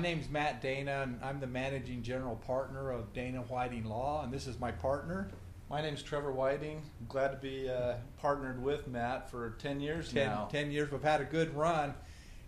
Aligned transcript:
Name's 0.00 0.30
Matt 0.30 0.62
Dana, 0.62 1.02
and 1.02 1.18
I'm 1.22 1.40
the 1.40 1.46
managing 1.46 2.02
general 2.02 2.36
partner 2.36 2.90
of 2.90 3.12
Dana 3.12 3.40
Whiting 3.42 3.84
Law, 3.84 4.22
and 4.24 4.32
this 4.32 4.46
is 4.46 4.58
my 4.58 4.72
partner. 4.72 5.28
My 5.68 5.82
name's 5.82 6.02
Trevor 6.02 6.32
Whiting. 6.32 6.82
I'm 7.00 7.06
glad 7.06 7.28
to 7.32 7.36
be 7.36 7.68
uh, 7.68 7.94
partnered 8.18 8.62
with 8.62 8.88
Matt 8.88 9.30
for 9.30 9.50
10 9.58 9.80
years 9.80 10.10
Ten, 10.10 10.26
now. 10.26 10.48
10 10.50 10.70
years. 10.70 10.90
We've 10.90 11.02
had 11.02 11.20
a 11.20 11.24
good 11.24 11.54
run. 11.54 11.94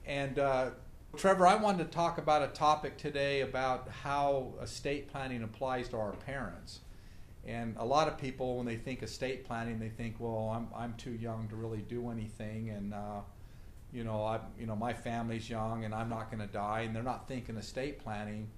And 0.07 0.39
uh, 0.39 0.71
Trevor, 1.17 1.47
I 1.47 1.57
wanted 1.57 1.85
to 1.85 1.91
talk 1.91 2.17
about 2.17 2.43
a 2.43 2.49
topic 2.49 2.97
today 2.97 3.43
about 3.43 3.87
how 4.03 4.55
estate 4.63 5.13
planning 5.13 5.43
applies 5.43 5.89
to 5.91 5.99
our 5.99 6.13
parents. 6.13 6.81
And 7.47 7.77
a 7.79 7.85
lot 7.85 8.09
of 8.09 8.17
people, 8.17 8.57
when 8.57 8.67
they 8.67 8.77
think 8.77 9.03
estate 9.03 9.45
planning, 9.45 9.79
they 9.79 9.91
think, 9.91 10.17
well, 10.19 10.51
I'm, 10.55 10.69
I'm 10.75 10.95
too 10.95 11.13
young 11.13 11.49
to 11.49 11.57
really 11.57 11.83
do 11.83 12.11
anything. 12.11 12.71
And, 12.71 12.95
uh, 12.95 13.21
you 13.93 14.05
know, 14.05 14.25
I, 14.25 14.41
you 14.59 14.67
know, 14.67 14.77
my 14.77 14.95
family's 14.95 15.49
young 15.49 15.85
and 15.85 15.95
I'm 15.95 16.09
not 16.09 16.31
going 16.31 16.47
to 16.47 16.53
die. 16.53 16.81
And 16.81 16.97
they're 16.97 17.03
not 17.03 17.29
thinking 17.29 17.57
estate 17.57 18.03
planning. 18.03 18.49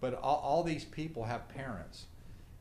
But 0.00 0.14
all, 0.14 0.36
all 0.36 0.62
these 0.62 0.84
people 0.84 1.24
have 1.24 1.48
parents. 1.48 2.06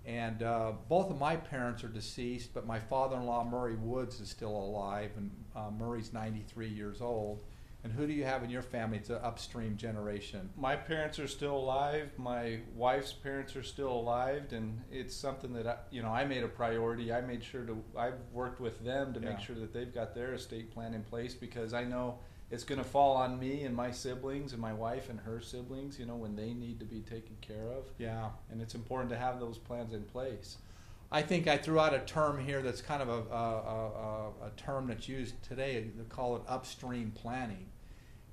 And 0.06 0.44
uh, 0.44 0.73
both 0.90 1.09
of 1.09 1.20
my 1.20 1.36
parents 1.36 1.84
are 1.84 1.90
deceased, 1.90 2.54
but 2.54 2.66
my 2.66 2.80
father-in-law 2.80 3.46
Murray 3.46 3.76
Woods 3.76 4.20
is 4.20 4.30
still 4.30 4.56
alive, 4.56 5.12
and 5.16 5.32
uh, 5.56 5.72
Murray's 5.72 6.12
93 6.12 6.68
years 6.68 7.02
old. 7.02 7.40
And 7.84 7.92
who 7.92 8.08
do 8.08 8.14
you 8.14 8.23
have 8.23 8.44
in 8.44 8.50
your 8.50 8.62
family? 8.62 8.98
It's 8.98 9.10
an 9.10 9.20
upstream 9.22 9.76
generation. 9.76 10.50
My 10.56 10.76
parents 10.76 11.20
are 11.20 11.28
still 11.28 11.58
alive. 11.58 12.12
My 12.17 12.59
wife's 12.76 13.12
parents 13.12 13.58
are 13.58 13.64
still 13.64 13.92
alive, 13.92 14.53
and 14.53 14.80
it's 14.89 15.14
something 15.14 15.52
that 15.53 15.67
I, 15.67 15.76
you 15.92 16.02
know 16.02 16.09
I 16.09 16.23
made 16.23 16.44
a 16.44 16.48
priority. 16.48 17.11
I 17.11 17.20
made 17.22 17.44
sure 17.44 17.64
to 17.66 17.84
I've 17.98 18.20
worked 18.31 18.61
with 18.61 18.84
them 18.86 19.14
to 19.14 19.20
Yeah. 19.20 19.30
make 19.31 19.39
sure 19.39 19.58
that 19.58 19.73
they've 19.73 19.94
got 19.94 20.16
their 20.16 20.34
estate 20.34 20.72
plan 20.72 20.94
in 20.94 21.04
place 21.04 21.34
because 21.34 21.73
I 21.73 21.84
know 21.84 22.20
it's 22.52 22.64
going 22.64 22.78
to 22.81 22.88
fall 22.88 23.17
on 23.17 23.38
me 23.39 23.64
and 23.64 23.76
my 23.76 23.92
siblings 23.92 24.54
and 24.54 24.61
my 24.61 24.73
wife 24.73 25.09
and 25.09 25.20
her 25.20 25.42
siblings. 25.42 26.00
You 26.00 26.06
know 26.06 26.16
when 26.16 26.38
they 26.38 26.54
need 26.54 26.80
to 26.80 26.86
be 26.86 27.02
taken 27.02 27.36
care 27.42 27.67
of, 27.67 27.88
Yeah. 27.98 28.30
and 28.50 28.61
it's 28.61 28.76
important 28.76 29.09
to 29.09 29.17
have 29.17 29.42
those 29.42 29.58
plans 29.58 29.94
in 29.94 30.04
place. 30.04 30.58
I 31.14 31.22
think 31.22 31.47
I 31.47 31.58
threw 31.58 31.80
out 31.80 31.94
a 31.94 32.00
term 32.00 32.44
here 32.44 32.64
that's 32.64 32.81
kind 32.81 33.03
of 33.03 33.08
a, 33.08 33.33
a, 33.33 33.38
a, 33.38 34.47
a 34.47 34.50
term 34.58 34.88
that's 34.88 35.08
used 35.08 35.36
today. 35.44 35.86
They 35.95 36.03
call 36.05 36.36
it 36.38 36.42
upstream 36.47 37.11
planning. 37.11 37.67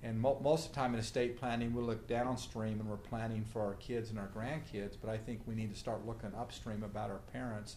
And 0.03 0.19
mo- 0.19 0.41
most 0.42 0.64
of 0.64 0.72
the 0.72 0.81
time 0.81 0.95
in 0.95 1.00
estate 1.00 1.39
planning, 1.39 1.75
we 1.75 1.83
look 1.83 2.09
downstream 2.09 2.81
and 2.81 2.89
we're 2.89 2.97
planning 2.97 3.45
for 3.53 3.61
our 3.61 3.75
kids 3.75 4.09
and 4.09 4.19
our 4.19 4.31
grandkids. 4.34 4.97
But 4.98 5.11
I 5.11 5.19
think 5.19 5.42
we 5.47 5.55
need 5.55 5.70
to 5.75 5.78
start 5.78 6.06
looking 6.06 6.33
upstream 6.34 6.83
about 6.83 7.11
our 7.11 7.20
parents. 7.34 7.77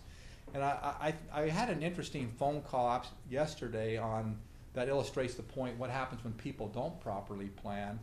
And 0.54 0.64
I, 0.64 1.14
I, 1.34 1.42
I 1.42 1.50
had 1.50 1.70
an 1.70 1.84
interesting 1.84 2.32
phone 2.40 2.62
call 2.62 3.06
yesterday 3.30 3.98
on 3.98 4.38
that 4.74 4.88
illustrates 4.88 5.34
the 5.36 5.44
point 5.44 5.78
what 5.78 5.90
happens 5.90 6.24
when 6.24 6.32
people 6.34 6.70
don't 6.70 6.98
properly 7.02 7.48
plan. 7.48 8.00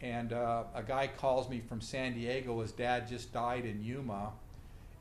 And 0.00 0.32
uh, 0.32 0.64
a 0.74 0.82
guy 0.82 1.08
calls 1.08 1.50
me 1.50 1.60
from 1.60 1.82
San 1.82 2.14
Diego. 2.14 2.62
His 2.62 2.72
dad 2.72 3.06
just 3.06 3.34
died 3.34 3.66
in 3.66 3.84
Yuma 3.84 4.32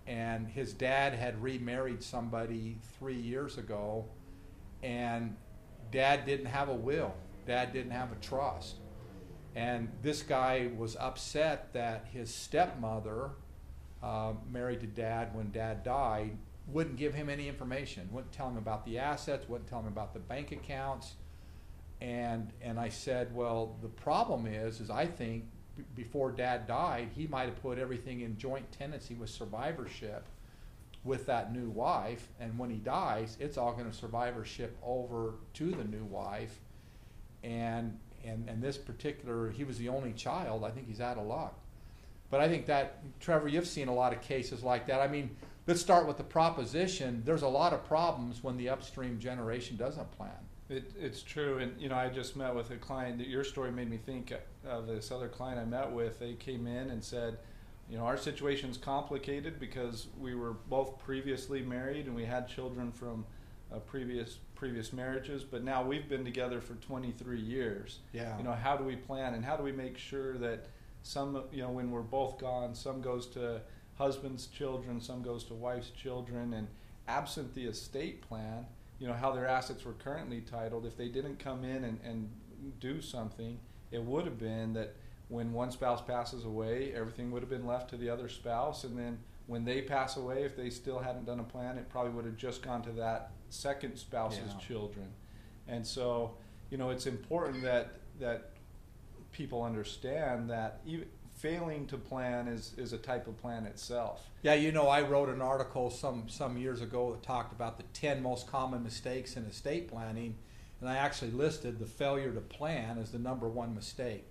and 0.08 0.48
his 0.48 0.74
dad 0.74 1.14
had 1.14 1.42
remarried 1.42 2.04
somebody 2.04 2.78
three 2.98 3.20
years 3.20 3.58
ago, 3.58 4.06
and 4.84 5.36
dad 5.92 6.26
didn't 6.26 6.48
have 6.48 6.70
a 6.70 6.74
will, 6.74 7.14
dad 7.46 7.74
didn't 7.74 7.92
have 7.92 8.12
a 8.12 8.16
trust. 8.16 8.76
And 9.56 9.90
this 10.02 10.24
guy 10.24 10.70
was 10.78 10.96
upset 10.96 11.74
that 11.74 12.06
his 12.12 12.34
stepmother, 12.34 13.32
uh, 14.02 14.34
married 14.50 14.80
to 14.82 14.88
dad 14.88 15.36
when 15.36 15.52
dad 15.52 15.84
died, 15.84 16.38
wouldn't 16.68 16.96
give 16.96 17.14
him 17.14 17.30
any 17.30 17.48
information, 17.48 18.08
wouldn't 18.12 18.32
tell 18.32 18.48
him 18.48 18.58
about 18.58 18.86
the 18.86 18.98
assets, 18.98 19.48
wouldn't 19.50 19.70
tell 19.70 19.80
him 19.80 19.88
about 19.88 20.14
the 20.14 20.20
bank 20.20 20.52
accounts. 20.52 21.16
And, 22.00 22.52
and 22.62 22.80
I 22.80 22.90
said, 22.90 23.36
well, 23.36 23.76
the 23.82 23.90
problem 23.90 24.48
is, 24.48 24.80
is 24.80 24.90
I 24.90 25.06
think 25.06 25.46
before 25.96 26.32
dad 26.32 26.68
died, 26.68 27.10
he 27.16 27.28
might 27.28 27.46
have 27.46 27.62
put 27.62 27.78
everything 27.78 28.22
in 28.22 28.38
joint 28.38 28.72
tenancy 28.72 29.16
with 29.16 29.30
survivorship 29.30 30.26
with 31.04 31.26
that 31.26 31.54
new 31.54 31.70
wife. 31.70 32.28
And 32.40 32.58
when 32.58 32.70
he 32.70 32.78
dies, 32.78 33.38
it's 33.40 33.58
all 33.58 33.74
going 33.74 33.90
to 33.90 33.96
survivorship 33.96 34.78
over 34.84 35.36
to 35.56 35.72
the 35.72 35.84
new 35.84 36.04
wife. 36.06 36.60
And, 37.44 37.98
and, 38.24 38.48
and 38.48 38.62
this 38.62 38.78
particular, 38.78 39.50
he 39.50 39.64
was 39.64 39.78
the 39.78 39.90
only 39.90 40.14
child. 40.14 40.64
I 40.64 40.70
think 40.70 40.88
he's 40.88 41.02
out 41.02 41.18
of 41.18 41.26
luck. 41.26 41.58
But 42.30 42.40
I 42.40 42.48
think 42.48 42.66
that, 42.68 43.00
Trevor, 43.20 43.48
you've 43.48 43.68
seen 43.68 43.88
a 43.88 43.94
lot 43.94 44.14
of 44.14 44.22
cases 44.22 44.64
like 44.64 44.88
that. 44.88 45.02
I 45.02 45.08
mean, 45.08 45.36
let's 45.68 45.82
start 45.82 46.08
with 46.08 46.18
the 46.18 46.24
proposition. 46.24 47.24
There's 47.26 47.42
a 47.42 47.48
lot 47.48 47.74
of 47.74 47.86
problems 47.86 48.44
when 48.44 48.58
the 48.58 48.70
upstream 48.70 49.20
generation 49.20 49.76
doesn't 49.76 50.12
plan. 50.12 50.32
It, 50.72 50.92
it's 51.00 51.22
true, 51.22 51.58
and 51.58 51.80
you 51.80 51.90
know, 51.90 51.96
I 51.96 52.10
just 52.10 52.36
met 52.36 52.56
with 52.56 52.72
a 52.72 52.78
client. 52.78 53.18
That 53.18 53.28
your 53.28 53.44
story 53.44 53.72
made 53.72 53.90
me 53.90 53.98
think 53.98 54.34
of 54.66 54.88
this 54.88 55.12
other 55.12 55.28
client 55.28 55.60
I 55.60 55.66
met 55.66 55.92
with. 55.92 56.20
They 56.20 56.34
came 56.34 56.66
in 56.66 56.90
and 56.90 57.04
said, 57.04 57.38
you 57.90 57.98
know, 57.98 58.06
our 58.06 58.18
situation's 58.18 58.78
complicated 58.78 59.60
because 59.60 60.08
we 60.18 60.34
were 60.34 60.54
both 60.54 60.98
previously 60.98 61.62
married 61.62 62.06
and 62.06 62.16
we 62.16 62.24
had 62.24 62.48
children 62.48 62.92
from 62.92 63.26
uh, 63.72 63.80
previous 63.80 64.38
previous 64.56 64.94
marriages, 64.94 65.44
but 65.44 65.64
now 65.64 65.84
we've 65.84 66.08
been 66.08 66.24
together 66.24 66.62
for 66.62 66.76
23 66.76 67.40
years. 67.40 68.00
Yeah. 68.14 68.38
You 68.38 68.44
know, 68.44 68.54
how 68.54 68.78
do 68.78 68.84
we 68.84 68.96
plan 68.96 69.34
and 69.34 69.44
how 69.44 69.58
do 69.58 69.64
we 69.64 69.72
make 69.72 69.98
sure 69.98 70.38
that 70.38 70.68
some, 71.02 71.44
you 71.52 71.64
know, 71.64 71.72
when 71.72 71.90
we're 71.90 72.02
both 72.02 72.38
gone, 72.38 72.76
some 72.76 73.02
goes 73.02 73.26
to 73.28 73.62
husband's 73.98 74.46
children, 74.46 75.02
some 75.02 75.24
goes 75.24 75.44
to 75.46 75.56
wife's 75.56 75.90
children, 75.90 76.54
and 76.54 76.68
absent 77.08 77.56
the 77.56 77.66
estate 77.66 78.22
plan, 78.22 78.68
you 79.02 79.08
know, 79.08 79.14
how 79.14 79.32
their 79.32 79.48
assets 79.48 79.84
were 79.84 79.94
currently 79.94 80.42
titled, 80.42 80.86
if 80.86 80.96
they 80.96 81.08
didn't 81.08 81.40
come 81.40 81.64
in 81.64 81.84
and, 81.86 82.00
and 82.04 82.30
do 82.80 83.02
something, 83.02 83.60
it 83.90 84.02
would 84.02 84.26
have 84.26 84.38
been 84.38 84.74
that 84.74 84.96
when 85.28 85.52
one 85.52 85.72
spouse 85.72 86.02
passes 86.02 86.46
away, 86.46 86.94
everything 86.94 87.32
would 87.32 87.42
have 87.42 87.50
been 87.50 87.66
left 87.66 87.90
to 87.90 87.98
the 87.98 88.08
other 88.08 88.30
spouse, 88.30 88.84
and 88.84 88.96
then 88.96 89.18
when 89.48 89.66
they 89.66 89.82
pass 89.82 90.18
away, 90.18 90.44
if 90.44 90.56
they 90.56 90.70
still 90.70 91.00
hadn't 91.00 91.26
done 91.26 91.40
a 91.40 91.44
plan, 91.44 91.80
it 91.80 91.90
probably 91.90 92.12
would 92.12 92.26
have 92.26 92.38
just 92.38 92.62
gone 92.62 92.84
to 92.84 92.92
that 92.92 93.32
second 93.50 93.98
spouse's 93.98 94.54
Yeah. 94.54 94.60
children. 94.60 95.08
And 95.68 95.86
so, 95.86 96.38
you 96.70 96.78
know, 96.78 96.92
it's 96.92 97.08
important 97.08 97.64
that 97.64 97.94
that 98.20 98.52
people 99.32 99.64
understand 99.64 100.48
that 100.52 100.82
even 100.86 101.08
failing 101.42 101.88
to 101.88 101.98
plan 101.98 102.48
is, 102.48 102.74
is 102.78 102.94
a 102.94 102.98
type 102.98 103.28
of 103.28 103.36
plan 103.42 103.66
itself. 103.66 104.30
Yeah, 104.44 104.54
you 104.54 104.72
know, 104.72 104.88
I 104.88 105.02
wrote 105.02 105.30
an 105.30 105.42
article 105.42 105.90
some 105.90 106.30
some 106.30 106.58
years 106.58 106.82
ago 106.82 107.12
that 107.12 107.24
talked 107.24 107.52
about 107.52 107.78
the 107.78 107.84
ten 107.94 108.22
most 108.22 108.48
common 108.48 108.84
mistakes 108.84 109.36
in 109.36 109.46
estate 109.46 109.88
planning, 109.88 110.36
and 110.80 110.90
I 110.90 110.98
actually 110.98 111.32
listed 111.32 111.80
the 111.80 111.86
failure 111.86 112.32
to 112.32 112.42
plan 112.42 113.00
as 113.00 113.12
the 113.12 113.20
number 113.20 113.48
one 113.48 113.74
mistake. 113.74 114.26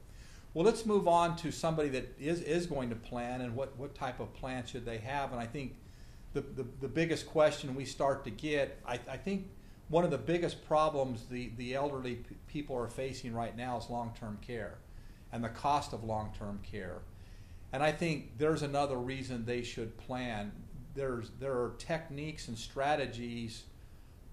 Well, 0.55 0.65
let's 0.65 0.87
move 0.87 1.07
on 1.07 1.37
to 1.39 1.51
somebody 1.51 1.89
that 1.91 2.17
is 2.19 2.41
is 2.43 2.67
going 2.67 2.91
to 2.91 2.97
plan 2.97 3.41
and 3.41 3.57
what 3.57 3.77
what 3.77 3.95
type 3.95 4.21
of 4.21 4.33
plan 4.35 4.65
should 4.67 4.85
they 4.85 4.99
have? 4.99 5.33
And 5.33 5.41
I 5.41 5.47
think 5.47 5.77
the 6.33 6.43
the, 6.43 6.67
the 6.81 6.89
biggest 6.89 7.27
question 7.27 7.75
we 7.75 7.85
start 7.85 8.25
to 8.25 8.31
get, 8.31 8.79
I, 8.87 9.01
I 9.11 9.17
think. 9.17 9.49
One 9.89 10.05
of 10.05 10.13
the 10.13 10.19
biggest 10.19 10.65
problems 10.69 11.27
the, 11.29 11.51
the 11.57 11.75
elderly 11.75 12.15
p- 12.15 12.37
people 12.47 12.77
are 12.77 12.87
facing 12.87 13.35
right 13.35 13.57
now 13.57 13.77
is 13.77 13.91
long 13.91 14.15
term 14.21 14.39
care 14.41 14.79
and 15.33 15.43
the 15.43 15.49
cost 15.49 15.93
of 15.93 16.05
long 16.05 16.33
term 16.39 16.61
care. 16.63 16.99
And 17.73 17.83
I 17.83 17.93
think 17.93 18.39
there's 18.39 18.63
another 18.63 18.97
reason 18.97 19.45
they 19.45 19.63
should 19.63 19.97
plan. 19.97 20.53
There's 20.95 21.31
there 21.39 21.53
are 21.53 21.75
techniques 21.79 22.49
and 22.49 22.59
strategies 22.59 23.65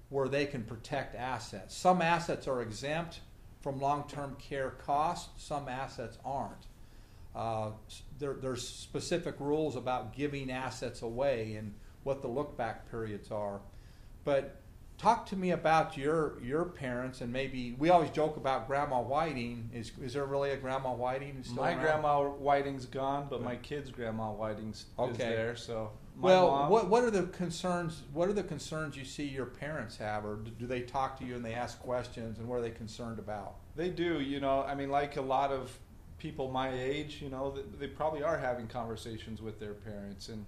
where 0.09 0.27
they 0.27 0.45
can 0.45 0.63
protect 0.63 1.15
assets. 1.15 1.75
Some 1.75 2.01
assets 2.01 2.47
are 2.47 2.61
exempt 2.61 3.19
from 3.61 3.79
long-term 3.81 4.37
care 4.39 4.71
costs. 4.71 5.43
Some 5.43 5.67
assets 5.67 6.17
aren't. 6.23 6.67
Uh, 7.35 7.71
there, 8.17 8.33
there's 8.33 8.67
specific 8.67 9.35
rules 9.39 9.75
about 9.75 10.15
giving 10.15 10.49
assets 10.49 11.01
away 11.01 11.55
and 11.55 11.73
what 12.03 12.21
the 12.21 12.27
look-back 12.27 12.89
periods 12.89 13.29
are. 13.31 13.59
But 14.23 14.55
talk 14.97 15.25
to 15.27 15.35
me 15.35 15.51
about 15.51 15.95
your 15.97 16.41
your 16.41 16.65
parents 16.65 17.21
and 17.21 17.31
maybe 17.31 17.75
we 17.77 17.89
always 17.89 18.09
joke 18.09 18.37
about 18.37 18.67
Grandma 18.67 19.01
Whiting. 19.01 19.69
Is 19.73 19.91
is 20.01 20.13
there 20.13 20.25
really 20.25 20.51
a 20.51 20.57
Grandma 20.57 20.93
Whiting? 20.93 21.43
still 21.43 21.55
my 21.55 21.71
around? 21.73 21.81
grandma 21.81 22.23
Whiting's 22.29 22.85
gone, 22.85 23.27
but 23.29 23.41
my 23.43 23.55
kid's 23.57 23.91
grandma 23.91 24.31
Whiting's 24.31 24.77
is 24.79 24.85
Okay. 24.97 25.17
there. 25.17 25.55
So 25.55 25.91
my 26.15 26.27
Well, 26.29 26.47
mom- 26.49 26.69
what 26.71 26.87
what 26.89 27.03
are 27.03 27.11
the 27.11 27.23
concerns? 27.27 28.03
What 28.13 28.27
are 28.29 28.33
the 28.33 28.43
concerns 28.43 28.97
you 28.97 29.05
see 29.05 29.25
your 29.25 29.45
parents 29.45 29.97
have, 29.97 30.25
or 30.25 30.37
do, 30.37 30.65
they 30.65 30.81
talk 30.81 31.17
to 31.19 31.25
you 31.25 31.35
and 31.35 31.45
they 31.45 31.53
ask 31.53 31.79
questions, 31.79 32.39
and 32.39 32.47
what 32.47 32.57
are 32.57 32.61
they 32.61 32.71
concerned 32.71 33.19
about? 33.19 33.55
They 33.75 33.89
do, 33.89 34.19
you 34.19 34.39
know. 34.39 34.63
I 34.63 34.73
mean, 34.73 34.89
like 34.89 35.17
a 35.17 35.21
lot 35.21 35.51
of 35.51 35.77
people 36.17 36.49
my 36.49 36.69
age, 36.73 37.21
you 37.21 37.29
know, 37.29 37.51
th- 37.51 37.65
they 37.79 37.85
probably 37.85 38.23
are 38.23 38.39
having 38.39 38.65
conversations 38.67 39.39
with 39.39 39.59
their 39.59 39.75
parents. 39.75 40.29
And, 40.29 40.47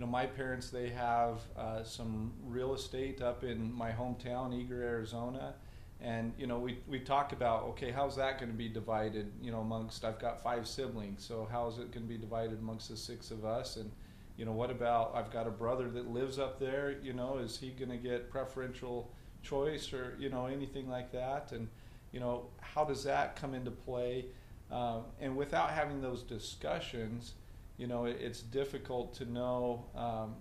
you 0.00 0.06
know, 0.06 0.12
my 0.12 0.24
parents, 0.24 0.70
they 0.70 0.88
have 0.88 1.42
uh, 1.58 1.82
some 1.84 2.32
real 2.46 2.72
estate 2.72 3.20
up 3.20 3.44
in 3.44 3.70
my 3.70 3.90
hometown, 3.90 4.50
Eagar, 4.50 4.80
Arizona. 4.80 5.52
And, 6.00 6.32
you 6.38 6.46
know, 6.46 6.58
we, 6.58 6.78
we 6.88 7.00
talk 7.00 7.32
about, 7.32 7.64
okay, 7.64 7.90
how's 7.90 8.16
that 8.16 8.38
going 8.38 8.50
to 8.50 8.56
be 8.56 8.70
divided, 8.70 9.30
you 9.42 9.52
know, 9.52 9.60
amongst, 9.60 10.02
I've 10.06 10.18
got 10.18 10.42
five 10.42 10.66
siblings, 10.66 11.22
so 11.22 11.46
how 11.52 11.68
is 11.68 11.76
it 11.76 11.92
going 11.92 12.06
to 12.06 12.08
be 12.08 12.16
divided 12.16 12.60
amongst 12.60 12.88
the 12.88 12.96
six 12.96 13.30
of 13.30 13.44
us? 13.44 13.76
And, 13.76 13.90
you 14.38 14.46
know, 14.46 14.52
what 14.52 14.70
about, 14.70 15.14
I've 15.14 15.30
got 15.30 15.46
a 15.46 15.50
brother 15.50 15.90
that 15.90 16.10
lives 16.10 16.38
up 16.38 16.58
there, 16.58 16.96
you 17.02 17.12
know, 17.12 17.36
is 17.36 17.58
he 17.58 17.68
going 17.68 17.90
to 17.90 17.98
get 17.98 18.30
preferential 18.30 19.12
choice 19.42 19.92
or, 19.92 20.16
you 20.18 20.30
know, 20.30 20.46
anything 20.46 20.88
like 20.88 21.12
that? 21.12 21.52
And, 21.52 21.68
you 22.10 22.20
know, 22.20 22.46
how 22.62 22.86
does 22.86 23.04
that 23.04 23.36
come 23.36 23.52
into 23.52 23.70
play? 23.70 24.24
Um, 24.70 25.02
and 25.20 25.36
without 25.36 25.72
having 25.72 26.00
those 26.00 26.22
discussions, 26.22 27.34
you 27.80 27.86
know, 27.86 28.04
it, 28.04 28.18
it's 28.20 28.42
difficult 28.42 29.14
to 29.14 29.24
know, 29.24 29.86
um, 29.96 30.34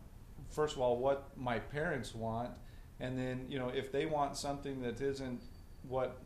first 0.49 0.75
of 0.75 0.81
all, 0.81 0.97
what 0.97 1.31
my 1.37 1.57
parents 1.57 2.13
want, 2.13 2.51
and 2.99 3.17
then, 3.17 3.45
you 3.47 3.57
know, 3.57 3.69
if 3.69 3.93
they 3.93 4.05
want 4.05 4.35
something 4.35 4.81
that 4.81 4.99
isn't 4.99 5.41
what 5.87 6.19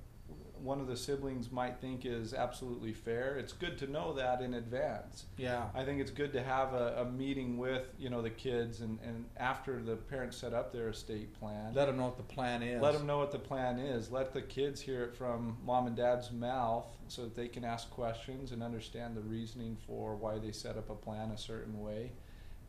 one 0.64 0.80
of 0.80 0.88
the 0.88 0.96
siblings 0.96 1.52
might 1.52 1.80
think 1.82 2.06
is 2.06 2.34
absolutely 2.34 2.94
fair, 2.94 3.36
it's 3.38 3.52
good 3.52 3.78
to 3.80 3.88
know 3.88 4.14
that 4.14 4.42
in 4.42 4.54
advance. 4.54 5.26
Yeah. 5.38 5.66
I 5.76 5.84
think 5.84 6.00
it's 6.00 6.12
good 6.12 6.32
to 6.34 6.42
have 6.42 6.74
a, 6.74 7.02
a 7.02 7.06
meeting 7.06 7.58
with, 7.58 7.84
you 8.00 8.10
know, 8.10 8.22
the 8.22 8.30
kids 8.30 8.80
and, 8.80 8.98
and 9.06 9.26
after 9.38 9.82
the 9.82 9.96
parents 9.96 10.38
set 10.38 10.54
up 10.54 10.72
their 10.72 10.90
estate 10.90 11.38
plan. 11.38 11.74
Let 11.74 11.88
them 11.88 11.98
know 11.98 12.06
what 12.06 12.18
the 12.18 12.24
plan 12.24 12.64
is. 12.64 12.82
Let 12.82 12.94
them 12.94 13.06
know 13.06 13.18
what 13.18 13.32
the 13.32 13.40
plan 13.40 13.78
is. 13.78 14.10
Let 14.10 14.34
the 14.34 14.42
kids 14.42 14.80
hear 14.80 15.04
it 15.04 15.16
from 15.16 15.58
mom 15.66 15.88
and 15.88 15.96
dad's 15.96 16.32
mouth 16.32 16.88
so 17.10 17.24
that 17.24 17.36
they 17.36 17.50
can 17.50 17.66
ask 17.66 17.90
questions 17.92 18.54
and 18.54 18.64
understand 18.64 19.18
the 19.18 19.22
reasoning 19.22 19.78
for 19.86 20.16
why 20.16 20.40
they 20.40 20.52
set 20.52 20.78
up 20.78 20.90
a 20.90 20.96
plan 20.96 21.32
a 21.32 21.38
certain 21.38 21.80
way. 21.82 22.12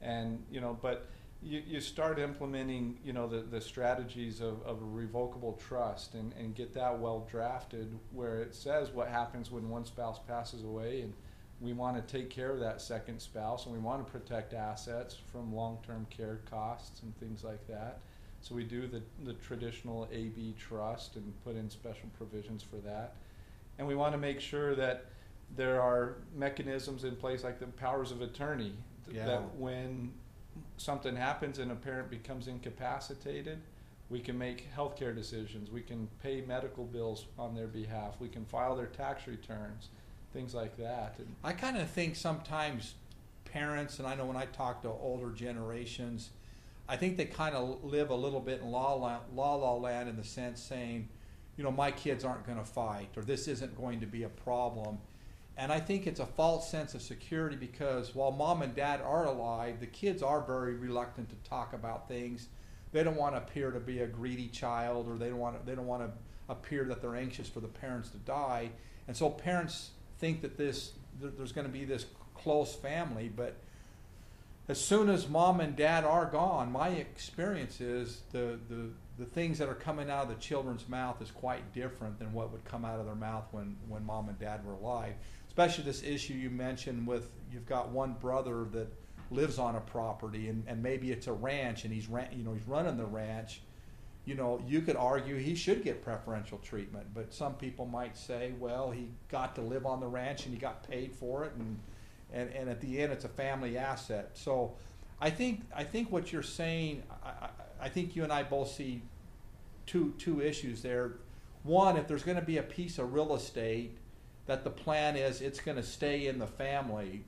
And, 0.03 0.43
you 0.51 0.61
know, 0.61 0.77
but 0.83 1.09
you, 1.45 1.63
you 1.67 1.81
start 1.81 2.19
implementing, 2.19 2.99
you 3.05 3.13
know, 3.13 3.27
the, 3.29 3.43
the 3.43 3.61
strategies 3.61 4.41
of, 4.41 4.63
of 4.63 4.81
a 4.81 4.85
revocable 4.85 5.61
trust 5.69 6.15
and, 6.15 6.33
and 6.39 6.55
get 6.55 6.73
that 6.75 6.99
well 6.99 7.27
drafted 7.31 7.97
where 8.13 8.41
it 8.41 8.55
says 8.55 8.91
what 8.91 9.09
happens 9.09 9.51
when 9.51 9.69
one 9.69 9.85
spouse 9.85 10.19
passes 10.27 10.65
away 10.65 11.03
and 11.03 11.13
we 11.61 11.73
want 11.73 11.97
to 11.97 12.13
take 12.13 12.31
care 12.31 12.51
of 12.51 12.61
that 12.61 12.81
second 12.81 13.21
spouse 13.21 13.67
and 13.67 13.75
we 13.75 13.81
want 13.81 14.05
to 14.05 14.11
protect 14.11 14.55
assets 14.55 15.17
from 15.31 15.55
long-term 15.55 16.07
care 16.11 16.41
costs 16.51 17.03
and 17.03 17.17
things 17.19 17.45
like 17.45 17.65
that. 17.69 18.01
So 18.41 18.55
we 18.55 18.65
do 18.65 18.87
the, 18.87 19.03
the 19.25 19.35
traditional 19.35 20.09
AB 20.13 20.55
trust 20.59 21.17
and 21.17 21.33
put 21.45 21.57
in 21.57 21.69
special 21.71 22.09
provisions 22.17 22.63
for 22.63 22.77
that. 22.77 23.15
And 23.79 23.87
we 23.87 23.95
want 23.95 24.13
to 24.13 24.19
make 24.19 24.41
sure 24.41 24.75
that 24.75 25.07
there 25.57 25.81
are 25.81 26.17
mechanisms 26.35 27.05
in 27.05 27.17
place 27.17 27.45
like 27.45 27.61
the 27.61 27.67
powers 27.67 28.11
of 28.13 28.23
attorney 28.23 28.73
th- 29.07 29.17
Yeah. 29.17 29.27
that 29.27 29.55
when 29.57 30.13
something 30.77 31.17
happens 31.17 31.59
and 31.59 31.71
a 31.71 31.75
parent 31.75 32.11
becomes 32.11 32.49
incapacitated, 32.49 33.61
we 34.11 34.21
can 34.21 34.37
make 34.37 34.69
healthcare 34.75 35.15
decisions, 35.15 35.71
we 35.71 35.81
can 35.81 36.09
pay 36.23 36.43
medical 36.43 36.85
bills 36.85 37.27
on 37.39 37.55
their 37.55 37.67
behalf, 37.67 38.15
we 38.21 38.29
can 38.29 38.45
file 38.45 38.77
their 38.77 38.87
tax 38.87 39.27
returns, 39.27 39.89
things 40.33 40.55
like 40.55 40.77
that. 40.77 41.15
And 41.19 41.35
I 41.43 41.53
kind 41.53 41.77
of 41.77 41.89
think 41.89 42.17
sometimes 42.17 42.95
parents, 43.45 43.99
and 43.99 44.07
I 44.07 44.15
know 44.15 44.27
when 44.27 44.37
I 44.37 44.47
talk 44.47 44.83
to 44.83 44.89
older 44.89 45.31
generations, 45.31 46.31
I 46.89 46.97
think 46.97 47.17
they 47.17 47.25
kind 47.25 47.55
of 47.55 47.83
live 47.83 48.11
a 48.11 48.15
little 48.15 48.41
bit 48.41 48.61
in 48.61 48.71
la 48.71 48.93
la, 48.95 49.21
la 49.35 49.55
la 49.55 49.75
land 49.75 50.09
in 50.09 50.17
the 50.17 50.25
sense 50.25 50.61
saying, 50.61 51.09
you 51.57 51.65
know, 51.65 51.71
my 51.71 51.91
kids 51.91 52.25
aren't 52.25 52.45
going 52.45 52.59
to 52.59 52.65
fight, 52.65 53.09
or 53.17 53.23
this 53.23 53.49
isn't 53.49 53.77
going 53.77 54.01
to 54.01 54.07
be 54.07 54.25
a 54.25 54.29
problem. 54.29 54.99
And 55.57 55.73
I 55.73 55.79
think 55.79 56.07
it's 56.07 56.21
a 56.21 56.27
false 56.27 56.69
sense 56.69 56.95
of 56.95 57.03
security 57.03 57.57
because 57.57 58.15
while 58.15 58.33
mom 58.33 58.63
and 58.63 58.75
dad 58.75 59.01
are 59.01 59.27
alive, 59.27 59.79
the 59.79 59.87
kids 59.87 60.23
are 60.23 60.41
very 60.41 60.75
reluctant 60.75 61.31
to 61.31 61.37
talk 61.49 61.73
about 61.73 62.09
things. 62.09 62.49
They 62.93 63.05
don't 63.05 63.17
want 63.17 63.35
to 63.35 63.39
appear 63.39 63.71
to 63.71 63.81
be 63.81 64.01
a 64.01 64.07
greedy 64.07 64.49
child, 64.49 65.09
or 65.09 65.17
they 65.17 65.29
don't 65.29 65.39
want 65.39 65.61
to, 65.61 65.67
they 65.67 65.77
don't 65.77 65.87
want 65.87 66.03
to 66.03 66.11
appear 66.49 66.85
that 66.85 67.01
they're 67.01 67.17
anxious 67.17 67.49
for 67.49 67.61
the 67.61 67.69
parents 67.69 68.11
to 68.11 68.19
die. 68.19 68.71
And 69.07 69.17
so 69.17 69.31
parents 69.31 69.91
think 70.19 70.43
that 70.43 70.57
this 70.57 70.93
there- 71.21 71.31
there's 71.31 71.53
going 71.53 71.67
to 71.67 71.73
be 71.73 71.85
this 71.85 72.07
close 72.35 72.75
family, 72.75 73.29
but 73.29 73.57
as 74.69 74.81
soon 74.81 75.09
as 75.09 75.29
mom 75.29 75.61
and 75.61 75.77
dad 75.77 76.05
are 76.05 76.27
gone, 76.27 76.73
my 76.73 76.89
experience 76.89 77.81
is 77.81 78.23
the, 78.33 78.59
the, 78.69 78.89
the 79.19 79.25
things 79.27 79.59
that 79.59 79.69
are 79.69 79.75
coming 79.75 80.11
out 80.11 80.23
of 80.25 80.29
the 80.29 80.43
children's 80.43 80.89
mouth 80.89 81.21
is 81.21 81.31
quite 81.31 81.73
different 81.75 82.19
than 82.19 82.33
what 82.33 82.51
would 82.51 82.65
come 82.65 82.85
out 82.85 82.99
of 82.99 83.07
their 83.07 83.15
mouth 83.15 83.45
when, 83.53 83.77
when 83.89 84.05
mom 84.05 84.29
and 84.29 84.39
dad 84.39 84.65
were 84.65 84.73
alive. 84.73 85.15
Especially 85.57 85.85
this 85.85 86.03
issue 86.03 86.35
you 86.35 86.51
mentioned 86.51 87.07
with 87.07 87.31
you've 87.53 87.65
got 87.65 87.91
one 87.91 88.15
brother 88.15 88.67
that 88.73 88.89
lives 89.31 89.57
on 89.57 89.77
a 89.77 89.81
property 89.81 90.49
and, 90.49 90.65
and 90.67 90.83
maybe 90.83 91.13
it's 91.13 91.29
a 91.29 91.33
ranch 91.33 91.85
and 91.85 91.95
he's 91.95 92.09
ran, 92.09 92.27
you 92.37 92.43
know 92.43 92.53
he's 92.53 92.67
running 92.67 92.97
the 92.97 93.07
ranch. 93.07 93.61
You 94.25 94.35
know, 94.35 94.61
you 94.67 94.81
could 94.81 94.97
argue 94.97 95.37
he 95.37 95.55
should 95.55 95.85
get 95.85 96.03
preferential 96.03 96.59
treatment, 96.59 97.07
but 97.15 97.33
some 97.33 97.55
people 97.55 97.87
might 97.87 98.17
say, 98.17 98.55
well, 98.59 98.91
he 98.91 99.11
got 99.29 99.55
to 99.55 99.61
live 99.61 99.87
on 99.87 100.01
the 100.01 100.09
ranch 100.09 100.47
and 100.47 100.53
he 100.53 100.59
got 100.59 100.83
paid 100.89 101.15
for 101.15 101.45
it 101.45 101.53
and 101.57 101.79
and, 102.33 102.51
and 102.53 102.69
at 102.69 102.81
the 102.81 103.01
end 103.01 103.13
it's 103.13 103.25
a 103.25 103.29
family 103.29 103.79
asset. 103.79 104.31
So 104.35 104.75
I 105.21 105.31
think 105.31 105.61
I 105.73 105.85
think 105.85 106.11
what 106.11 106.33
you're 106.33 106.43
saying 106.43 107.05
I, 107.25 107.29
I, 107.29 107.49
I 107.83 107.89
think 107.91 108.17
you 108.17 108.25
and 108.25 108.33
I 108.33 108.43
both 108.43 108.73
see 108.73 109.03
two 109.87 110.15
two 110.19 110.41
issues 110.41 110.83
there. 110.83 111.13
One, 111.63 111.97
if 111.97 112.09
there's 112.09 112.25
going 112.25 112.41
to 112.41 112.45
be 112.45 112.59
a 112.59 112.63
piece 112.65 112.99
of 112.99 113.15
real 113.15 113.37
estate 113.37 113.99
that 114.47 114.65
the 114.65 114.71
plan 114.71 115.17
is 115.17 115.41
it's 115.41 115.61
going 115.61 115.77
to 115.77 115.83
stay 115.83 116.27
in 116.27 116.39
the 116.39 116.47
family, 116.47 117.25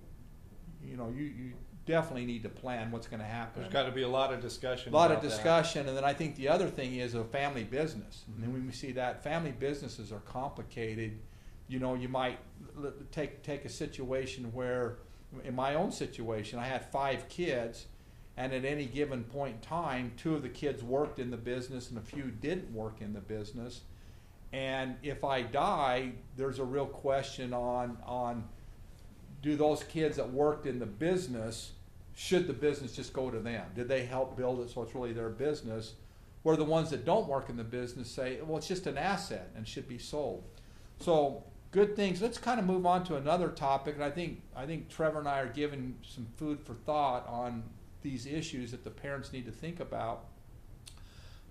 you 0.85 0.97
know, 0.97 1.13
you, 1.17 1.25
you 1.25 1.53
definitely 1.87 2.27
need 2.27 2.43
to 2.43 2.49
plan 2.49 2.91
what's 2.91 3.07
going 3.07 3.21
to 3.21 3.27
happen. 3.27 3.63
there's 3.63 3.73
got 3.73 3.85
to 3.85 3.93
be 3.93 4.03
a 4.03 4.09
lot 4.09 4.33
of 4.33 4.41
discussion. 4.41 4.93
A 4.93 4.97
lot 4.97 5.11
of 5.11 5.19
about 5.19 5.23
that. 5.23 5.29
discussion, 5.29 5.89
and 5.89 5.97
then 5.97 6.05
I 6.05 6.13
think 6.13 6.37
the 6.37 6.49
other 6.49 6.69
thing 6.69 6.97
is 6.97 7.15
a 7.15 7.25
family 7.25 7.65
business. 7.65 8.23
Mm-hmm. 8.23 8.35
And 8.35 8.43
then 8.43 8.53
when 8.53 8.67
we 8.67 8.73
see 8.73 8.93
that, 8.93 9.23
family 9.23 9.53
businesses 9.53 10.13
are 10.13 10.21
complicated. 10.21 11.19
You 11.69 11.79
know, 11.79 11.95
you 11.95 12.09
might 12.09 12.39
take 13.13 13.43
take 13.43 13.65
a 13.65 13.69
situation 13.69 14.53
where, 14.53 14.99
in 15.45 15.55
my 15.55 15.75
own 15.75 15.91
situation, 15.93 16.59
I 16.59 16.67
had 16.67 16.85
five 16.85 17.29
kids, 17.29 17.87
and 18.37 18.53
at 18.53 18.65
any 18.65 18.87
given 18.87 19.25
point 19.25 19.57
in 19.57 19.61
time, 19.61 20.13
two 20.17 20.35
of 20.35 20.43
the 20.43 20.49
kids 20.49 20.83
worked 20.83 21.19
in 21.19 21.31
the 21.31 21.37
business, 21.37 21.89
and 21.89 21.99
a 21.99 22.03
few 22.03 22.25
didn't 22.25 22.73
work 22.73 23.01
in 23.01 23.15
the 23.15 23.21
business. 23.21 23.83
And 24.53 24.97
if 25.03 25.25
I 25.25 25.43
die, 25.43 26.13
there's 26.37 26.59
a 26.59 26.65
real 26.65 26.87
question 26.87 27.53
on 27.53 27.99
on 28.05 28.45
do 29.43 29.57
those 29.57 29.85
kids 29.85 30.17
that 30.17 30.33
worked 30.33 30.67
in 30.67 30.79
the 30.79 30.87
business 30.87 31.73
should 32.17 32.47
the 32.47 32.53
business 32.55 32.97
just 32.97 33.13
go 33.13 33.31
to 33.31 33.39
them? 33.39 33.67
Did 33.75 33.89
they 33.89 34.07
help 34.07 34.39
build 34.39 34.61
it 34.61 34.71
so 34.71 34.83
it's 34.83 34.95
really 34.95 35.13
their 35.13 35.29
business? 35.29 35.93
Where 36.45 36.57
the 36.57 36.65
ones 36.65 36.89
that 36.91 37.05
don't 37.05 37.29
work 37.29 37.51
in 37.51 37.59
the 37.59 37.65
business 37.65 38.11
say, 38.11 38.39
well, 38.43 38.57
it's 38.57 38.67
just 38.67 38.87
an 38.87 38.97
asset 38.97 39.51
and 39.55 39.69
should 39.69 39.87
be 39.87 39.99
sold. 39.99 40.43
So 40.99 41.45
good 41.73 41.95
things. 41.95 42.23
Let's 42.23 42.39
kind 42.39 42.59
of 42.59 42.65
move 42.65 42.87
on 42.87 43.05
to 43.05 43.17
another 43.17 43.51
topic, 43.51 43.97
and 43.97 44.05
I 44.05 44.11
think 44.11 44.41
I 44.57 44.65
think 44.65 44.89
Trevor 44.89 45.19
and 45.19 45.29
I 45.29 45.41
are 45.41 45.49
giving 45.49 45.97
some 46.03 46.27
food 46.37 46.59
for 46.59 46.73
thought 46.73 47.29
on 47.29 47.63
these 48.01 48.25
issues 48.25 48.71
that 48.71 48.83
the 48.83 48.91
parents 48.91 49.33
need 49.33 49.45
to 49.45 49.53
think 49.53 49.81
about. 49.81 50.25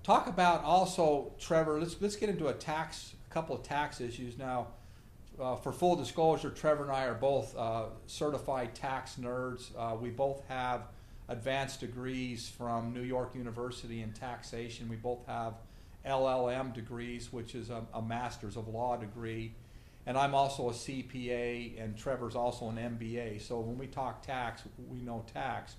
Talk 0.05 0.27
about 0.27 0.63
also, 0.63 1.33
Trevor. 1.39 1.79
Let's 1.79 1.99
let's 1.99 2.15
get 2.15 2.29
into 2.29 2.49
a 2.49 2.53
tax, 2.53 3.15
a 3.27 3.33
couple 3.33 3.55
of 3.55 3.63
tax 3.63 3.99
issues 3.99 4.37
now. 4.37 4.67
Uh, 5.41 5.55
for 5.55 5.71
full 5.71 5.95
disclosure, 5.95 6.51
Trevor 6.51 6.83
and 6.83 6.91
I 6.91 7.05
are 7.05 7.15
both 7.15 7.57
uh, 7.57 7.85
certified 8.05 8.75
tax 8.75 9.15
nerds. 9.19 9.71
Uh, 9.75 9.95
we 9.95 10.11
both 10.11 10.43
have 10.47 10.89
advanced 11.27 11.79
degrees 11.79 12.47
from 12.47 12.93
New 12.93 13.01
York 13.01 13.33
University 13.33 14.03
in 14.03 14.13
taxation. 14.13 14.87
We 14.89 14.95
both 14.95 15.25
have 15.25 15.55
LLM 16.05 16.71
degrees, 16.71 17.33
which 17.33 17.55
is 17.55 17.71
a, 17.71 17.83
a 17.95 18.01
master's 18.01 18.57
of 18.57 18.67
law 18.67 18.97
degree. 18.97 19.55
And 20.05 20.19
I'm 20.19 20.35
also 20.35 20.69
a 20.69 20.73
CPA, 20.73 21.83
and 21.83 21.97
Trevor's 21.97 22.35
also 22.35 22.69
an 22.69 22.75
MBA. 22.75 23.41
So 23.41 23.59
when 23.59 23.79
we 23.79 23.87
talk 23.87 24.21
tax, 24.21 24.61
we 24.87 24.99
know 24.99 25.25
tax. 25.33 25.77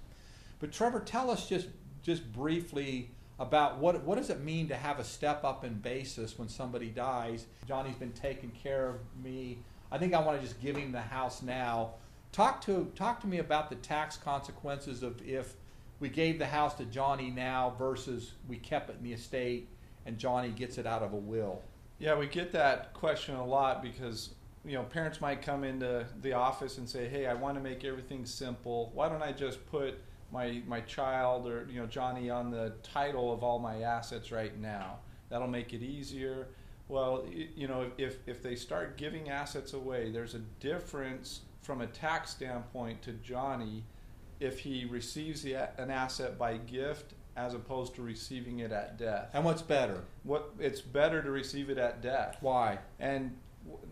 But 0.59 0.73
Trevor, 0.73 0.99
tell 0.99 1.31
us 1.31 1.49
just 1.49 1.69
just 2.03 2.33
briefly 2.33 3.13
about 3.39 3.79
what 3.79 4.03
what 4.05 4.17
does 4.17 4.31
it 4.31 4.41
mean 4.41 4.69
to 4.69 4.77
have 4.77 4.99
a 4.99 5.05
step 5.05 5.45
up 5.45 5.65
in 5.65 5.75
basis 5.75 6.39
when 6.39 6.49
somebody 6.49 6.89
dies. 6.89 7.47
Johnny's 7.67 7.97
been 7.97 8.13
taking 8.13 8.51
care 8.51 8.89
of 8.89 8.97
me. 9.23 9.59
I 9.93 9.99
think 9.99 10.15
I 10.15 10.21
want 10.21 10.41
to 10.41 10.47
just 10.47 10.61
give 10.61 10.77
him 10.77 10.93
the 10.93 11.01
house 11.01 11.43
now. 11.43 11.95
Talk 12.33 12.61
to 12.63 12.91
talk 12.95 13.21
to 13.21 13.27
me 13.27 13.39
about 13.39 13.69
the 13.69 13.77
tax 13.77 14.17
consequences 14.17 15.03
of 15.03 15.21
if 15.27 15.55
we 16.01 16.09
gave 16.09 16.39
the 16.39 16.47
house 16.47 16.75
to 16.75 16.85
Johnny 16.85 17.31
now 17.31 17.75
versus 17.79 18.33
we 18.49 18.57
kept 18.57 18.91
it 18.91 18.97
in 18.99 19.05
the 19.05 19.13
estate 19.13 19.69
and 20.05 20.19
Johnny 20.19 20.51
gets 20.51 20.79
it 20.79 20.87
out 20.87 21.03
of 21.03 21.13
a 21.13 21.17
will. 21.17 21.63
Yeah, 21.99 22.19
we 22.19 22.27
get 22.27 22.53
that 22.53 22.93
question 22.95 23.35
a 23.35 23.45
lot 23.45 23.83
because 23.83 24.31
you 24.65 24.73
know 24.73 24.83
parents 24.83 25.21
might 25.21 25.43
come 25.43 25.63
into 25.63 26.07
the 26.23 26.33
office 26.33 26.79
and 26.79 26.89
say, 26.89 27.07
"Hey, 27.07 27.27
I 27.27 27.35
want 27.35 27.57
to 27.57 27.63
make 27.63 27.85
everything 27.85 28.25
simple. 28.25 28.91
Why 28.95 29.09
don't 29.09 29.23
I 29.23 29.33
just 29.33 29.65
put 29.67 29.99
my 30.33 30.63
my 30.67 30.81
child 30.83 31.47
or 31.47 31.67
you 31.71 31.81
know 31.81 31.87
Johnny 31.87 32.31
on 32.31 32.51
the 32.51 32.73
title 32.83 33.33
of 33.33 33.43
all 33.43 33.59
my 33.59 33.83
assets 33.83 34.31
right 34.33 34.59
now? 34.61 34.99
That'll 35.29 35.49
make 35.49 35.73
it 35.73 35.83
easier." 35.83 36.49
Well, 36.89 37.25
you 37.33 37.67
know, 37.67 37.91
if 37.99 38.19
if 38.27 38.43
they 38.43 38.55
start 38.55 38.97
giving 38.97 39.29
assets 39.29 39.73
away, 39.73 40.11
there's 40.11 40.35
a 40.35 40.41
difference 40.61 41.41
from 41.63 41.81
a 41.81 41.87
tax 41.87 42.31
standpoint 42.31 43.03
to 43.03 43.13
Johnny 43.13 43.83
if 44.39 44.61
he 44.61 44.85
receives 44.85 45.43
the, 45.43 45.55
an 45.81 45.91
asset 45.91 46.39
by 46.39 46.59
gift 46.59 47.15
as 47.37 47.55
opposed 47.55 47.95
to 47.95 48.03
receiving 48.03 48.61
it 48.61 48.73
at 48.73 48.97
death. 48.97 49.29
And 49.35 49.45
what's 49.45 49.63
better? 49.63 50.05
What 50.23 50.51
it's 50.59 50.81
better 50.81 51.23
to 51.23 51.31
receive 51.31 51.69
it 51.71 51.79
at 51.79 52.01
death. 52.01 52.39
Why? 52.41 52.79
And 52.99 53.37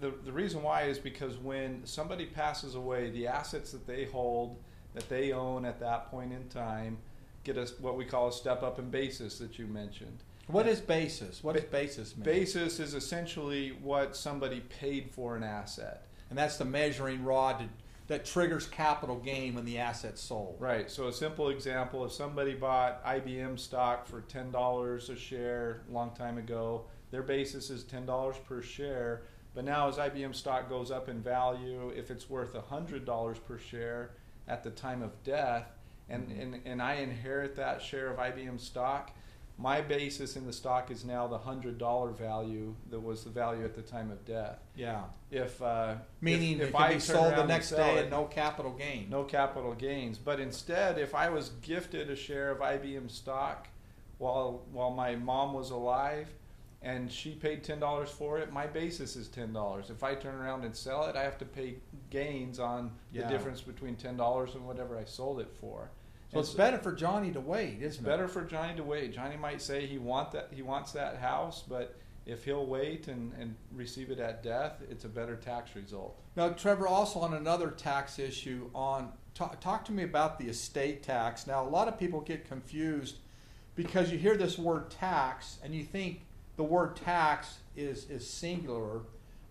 the, 0.01 0.15
the 0.25 0.33
reason 0.33 0.63
why 0.63 0.83
is 0.83 0.99
because 0.99 1.37
when 1.37 1.85
somebody 1.85 2.27
passes 2.27 2.75
away, 2.75 3.11
the 3.11 3.27
assets 3.27 3.73
that 3.73 3.87
they 3.87 4.05
hold, 4.05 4.57
that 4.95 5.09
they 5.09 5.33
own 5.33 5.65
at 5.65 5.81
that 5.81 6.11
point 6.11 6.33
in 6.33 6.49
time, 6.49 6.99
get 7.43 7.59
us 7.59 7.75
what 7.79 7.97
we 7.97 8.05
call 8.05 8.29
a 8.29 8.33
step 8.33 8.63
up 8.63 8.79
in 8.79 8.91
basis 8.91 9.39
that 9.39 9.59
you 9.59 9.67
mentioned. 9.67 10.19
What 10.47 10.67
is 10.67 10.81
basis? 10.81 11.43
What 11.43 11.57
does 11.57 11.65
basis 11.65 12.17
mean? 12.17 12.25
Basis 12.25 12.79
is 12.79 12.95
essentially 12.95 13.71
what 13.83 14.17
somebody 14.17 14.61
paid 14.61 15.11
for 15.11 15.37
an 15.37 15.43
asset. 15.43 16.07
and 16.31 16.39
that's 16.39 16.57
the 16.57 16.65
measuring 16.65 17.25
rod 17.25 17.61
to, 17.61 17.69
that 18.09 18.25
triggers 18.27 18.67
capital 18.67 19.17
gain 19.17 19.55
when 19.55 19.65
the 19.65 19.79
asset's 19.79 20.21
sold. 20.21 20.57
Right. 20.59 20.91
So 20.91 21.09
a 21.09 21.13
simple 21.13 21.49
example: 21.49 22.05
if 22.05 22.13
somebody 22.13 22.55
bought 22.55 23.03
IBM 23.05 23.59
stock 23.59 24.07
for 24.07 24.21
ten 24.23 24.51
dollars 24.51 25.09
a 25.09 25.17
share 25.17 25.83
a 25.89 25.93
long 25.93 26.11
time 26.11 26.37
ago, 26.37 26.85
their 27.11 27.23
basis 27.23 27.71
is 27.71 27.83
ten 27.85 28.05
dollars 28.05 28.37
per 28.47 28.61
share. 28.61 29.23
But 29.55 29.65
now, 29.65 29.89
as 29.89 29.97
IBM 29.97 30.35
stock 30.35 30.69
goes 30.69 30.91
up 30.91 31.09
in 31.09 31.23
value, 31.23 31.91
if 31.97 32.11
it's 32.11 32.29
worth 32.29 32.55
hundred 32.67 33.07
dollars 33.07 33.39
per 33.39 33.57
share 33.57 34.11
at 34.49 34.63
the 34.63 34.71
time 34.71 35.03
of 35.03 35.23
death, 35.25 35.67
and, 36.09 36.29
Mhm. 36.29 36.43
and 36.43 36.61
and 36.67 36.83
I 36.83 36.95
inherit 36.95 37.57
that 37.57 37.81
share 37.83 38.11
of 38.11 38.19
IBM 38.19 38.59
stock, 38.59 39.11
my 39.57 39.81
basis 39.81 40.37
in 40.37 40.47
the 40.47 40.53
stock 40.53 40.91
is 40.91 41.05
now 41.05 41.27
the 41.29 41.39
hundred 41.39 41.79
dollar 41.79 42.11
value 42.11 42.75
that 42.91 43.01
was 43.01 43.25
the 43.25 43.31
value 43.31 43.65
at 43.65 43.75
the 43.75 43.83
time 43.83 44.11
of 44.11 44.25
death. 44.25 44.59
Yeah, 44.75 45.05
If 45.31 45.63
uh, 45.63 45.95
meaning 46.21 46.59
if, 46.61 46.69
if 46.71 46.75
I 46.75 46.99
sold 46.99 47.37
the 47.37 47.47
next 47.47 47.71
day 47.71 47.99
at 47.99 48.11
no 48.11 48.25
capital 48.25 48.73
gain. 48.73 49.09
no 49.09 49.25
capital 49.25 49.73
gains. 49.75 50.19
But 50.19 50.41
instead, 50.41 50.99
if 50.99 51.15
I 51.15 51.29
was 51.31 51.51
gifted 51.63 52.11
a 52.11 52.17
share 52.17 52.51
of 52.51 52.61
IBM 52.61 53.09
stock 53.09 53.69
while 54.19 54.63
while 54.73 54.91
my 54.91 55.15
mom 55.17 55.55
was 55.55 55.71
alive 55.71 56.29
and 56.85 57.11
she 57.11 57.31
paid 57.31 57.65
ten 57.65 57.81
dollars 57.81 58.11
for 58.11 58.39
it, 58.39 58.53
my 58.53 58.67
basis 58.67 59.17
is 59.17 59.29
ten 59.29 59.53
dollars. 59.53 59.91
If 59.91 60.05
I 60.05 60.15
turn 60.15 60.35
around 60.37 60.65
and 60.65 60.77
sell 60.77 61.07
it, 61.07 61.17
I 61.17 61.23
have 61.23 61.39
to 61.39 61.45
pay 61.45 61.77
gains 62.11 62.59
on 62.61 62.93
the 63.13 63.23
difference 63.23 63.63
between 63.63 63.97
ten 63.97 64.17
dollars 64.17 64.55
and 64.55 64.67
whatever 64.67 64.97
I 64.99 65.05
sold 65.05 65.41
it 65.41 65.51
for. 65.61 65.91
So 66.33 66.41
it's 66.41 66.51
better 66.51 66.79
for 66.79 66.93
Johnny 66.93 67.31
to 67.33 67.41
wait, 67.41 67.77
isn't 67.77 67.85
it's 67.85 67.99
it? 67.99 68.05
better 68.05 68.29
for 68.29 68.43
Johnny 68.43 68.75
to 68.77 68.83
wait. 68.83 69.15
Johnny 69.15 69.37
might 69.37 69.63
say 69.63 69.87
he 69.87 69.99
want 69.99 70.33
that 70.33 70.49
he 70.53 70.63
wants 70.63 70.93
that 70.93 71.17
house, 71.17 71.63
but 71.67 71.97
if 72.27 72.45
he'll 72.45 72.67
wait 72.67 73.09
and, 73.09 73.33
and 73.39 73.55
receive 73.73 74.11
it 74.11 74.19
at 74.19 74.43
death, 74.43 74.83
it's 74.91 75.05
a 75.05 75.09
better 75.09 75.37
tax 75.37 75.75
result. 75.75 76.21
Now, 76.37 76.51
Trevor, 76.51 76.87
also 76.87 77.21
on 77.21 77.35
another 77.35 77.71
tax 77.71 78.19
issue, 78.19 78.71
on 78.75 79.13
talk, 79.35 79.61
talk 79.61 79.85
to 79.87 79.93
me 79.93 80.03
about 80.03 80.39
the 80.39 80.49
estate 80.49 81.03
tax. 81.03 81.47
Now, 81.47 81.63
a 81.63 81.69
lot 81.69 81.87
of 81.89 81.99
people 81.99 82.21
get 82.21 82.49
confused 82.49 83.19
because 83.75 84.11
you 84.11 84.19
hear 84.19 84.37
this 84.37 84.59
word 84.59 84.91
tax 84.91 85.59
and 85.63 85.75
you 85.75 85.85
think 85.85 86.23
the 86.57 86.65
word 86.65 86.97
tax 86.97 87.59
is 87.77 88.09
is 88.11 88.29
singular, 88.29 89.01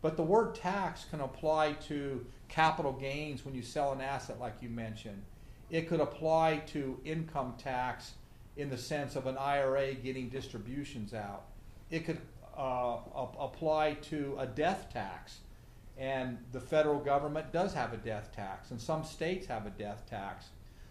but 0.01 0.17
the 0.17 0.23
word 0.23 0.55
tax 0.55 1.05
can 1.09 1.21
apply 1.21 1.73
to 1.87 2.25
capital 2.49 2.93
gains 2.93 3.45
when 3.45 3.55
you 3.55 3.61
sell 3.61 3.91
an 3.91 4.01
asset, 4.01 4.39
like 4.39 4.55
you 4.61 4.69
mentioned. 4.69 5.23
It 5.69 5.87
could 5.87 6.01
apply 6.01 6.57
to 6.67 6.99
income 7.03 7.55
tax 7.57 8.13
in 8.57 8.69
the 8.69 8.77
sense 8.77 9.15
of 9.15 9.25
an 9.25 9.37
IRA 9.37 9.95
getting 9.95 10.29
distributions 10.29 11.13
out. 11.13 11.45
It 11.89 12.05
could 12.05 12.19
uh, 12.55 12.97
ap- 12.97 13.35
apply 13.39 13.95
to 14.09 14.35
a 14.37 14.45
death 14.45 14.89
tax 14.93 15.39
and 15.97 16.37
the 16.51 16.59
federal 16.59 16.99
government 16.99 17.51
does 17.51 17.73
have 17.73 17.93
a 17.93 17.97
death 17.97 18.31
tax, 18.35 18.71
and 18.71 18.81
some 18.81 19.03
states 19.03 19.45
have 19.47 19.65
a 19.65 19.69
death 19.69 20.03
tax. 20.09 20.47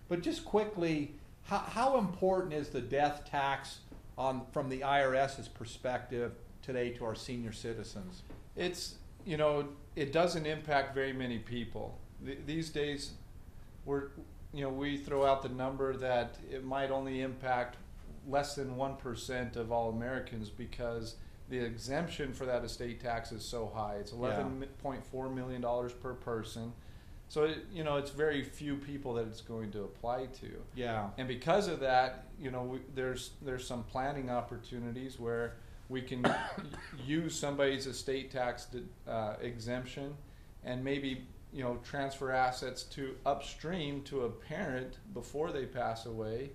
But 0.09 0.23
just 0.23 0.45
quickly, 0.45 1.15
how, 1.45 1.59
how 1.59 1.99
important 1.99 2.53
is 2.53 2.69
the 2.69 2.81
death 2.81 3.25
tax 3.29 3.79
on 4.19 4.43
from 4.53 4.69
the 4.69 4.81
IRS's 4.81 5.49
perspective 5.49 6.33
today 6.63 6.91
to 6.91 7.05
our 7.05 7.15
senior 7.15 7.53
citizens? 7.53 8.23
It's 8.57 8.97
you 9.25 9.37
know 9.37 9.69
it 9.97 10.13
doesn't 10.13 10.47
impact 10.47 10.95
very 10.95 11.13
many 11.13 11.39
people 11.39 11.99
Th- 12.25 12.39
these 12.47 12.71
days. 12.71 13.13
We're 13.85 14.09
you 14.53 14.63
know 14.65 14.71
we 14.71 14.97
throw 14.97 15.25
out 15.25 15.43
the 15.43 15.49
number 15.49 15.97
that 15.97 16.37
it 16.51 16.65
might 16.65 16.91
only 16.91 17.21
impact 17.23 17.77
less 18.29 18.55
than 18.55 18.77
one 18.77 18.97
percent 18.97 19.57
of 19.57 19.73
all 19.73 19.91
Americans 19.91 20.51
because 20.51 21.17
the 21.49 21.59
exemption 21.59 22.33
for 22.33 22.47
that 22.47 22.65
estate 22.65 23.01
tax 23.01 23.33
is 23.33 23.45
so 23.45 23.71
high. 23.75 23.97
It's 24.01 24.13
eleven 24.13 24.65
point 24.83 25.05
four 25.05 25.29
million 25.29 25.61
dollars 25.61 25.93
per 25.93 26.15
person. 26.15 26.73
So 27.33 27.45
it, 27.45 27.65
you 27.73 27.83
know 27.83 27.97
it's 27.97 28.11
very 28.11 28.43
few 28.43 28.77
people 28.77 29.15
that 29.15 29.27
it's 29.27 29.41
going 29.41 29.71
to 29.71 29.85
apply 29.85 30.27
to. 30.43 30.51
Yeah, 30.75 31.09
And 31.17 31.27
because 31.27 31.67
of 31.67 31.81
that, 31.81 32.27
you 32.39 32.51
know, 32.51 32.63
we, 32.63 32.81
there's 32.95 33.31
there's 33.41 33.67
some 33.67 33.85
planning 33.85 34.29
opportunities 34.29 35.19
where 35.19 35.55
we 35.89 36.03
can 36.03 36.27
use 37.07 37.35
somebody's 37.35 37.87
estate 37.87 38.31
tax 38.31 38.67
uh, 39.09 39.37
exemption, 39.41 40.15
and 40.63 40.85
maybe 40.85 41.27
you 41.55 41.65
know 41.65 41.79
transfer 41.83 42.33
assets 42.33 42.83
to 42.97 43.15
upstream 43.25 44.03
to 44.03 44.27
a 44.27 44.29
parent 44.29 44.99
before 45.15 45.53
they 45.53 45.65
pass 45.65 46.05
away, 46.05 46.51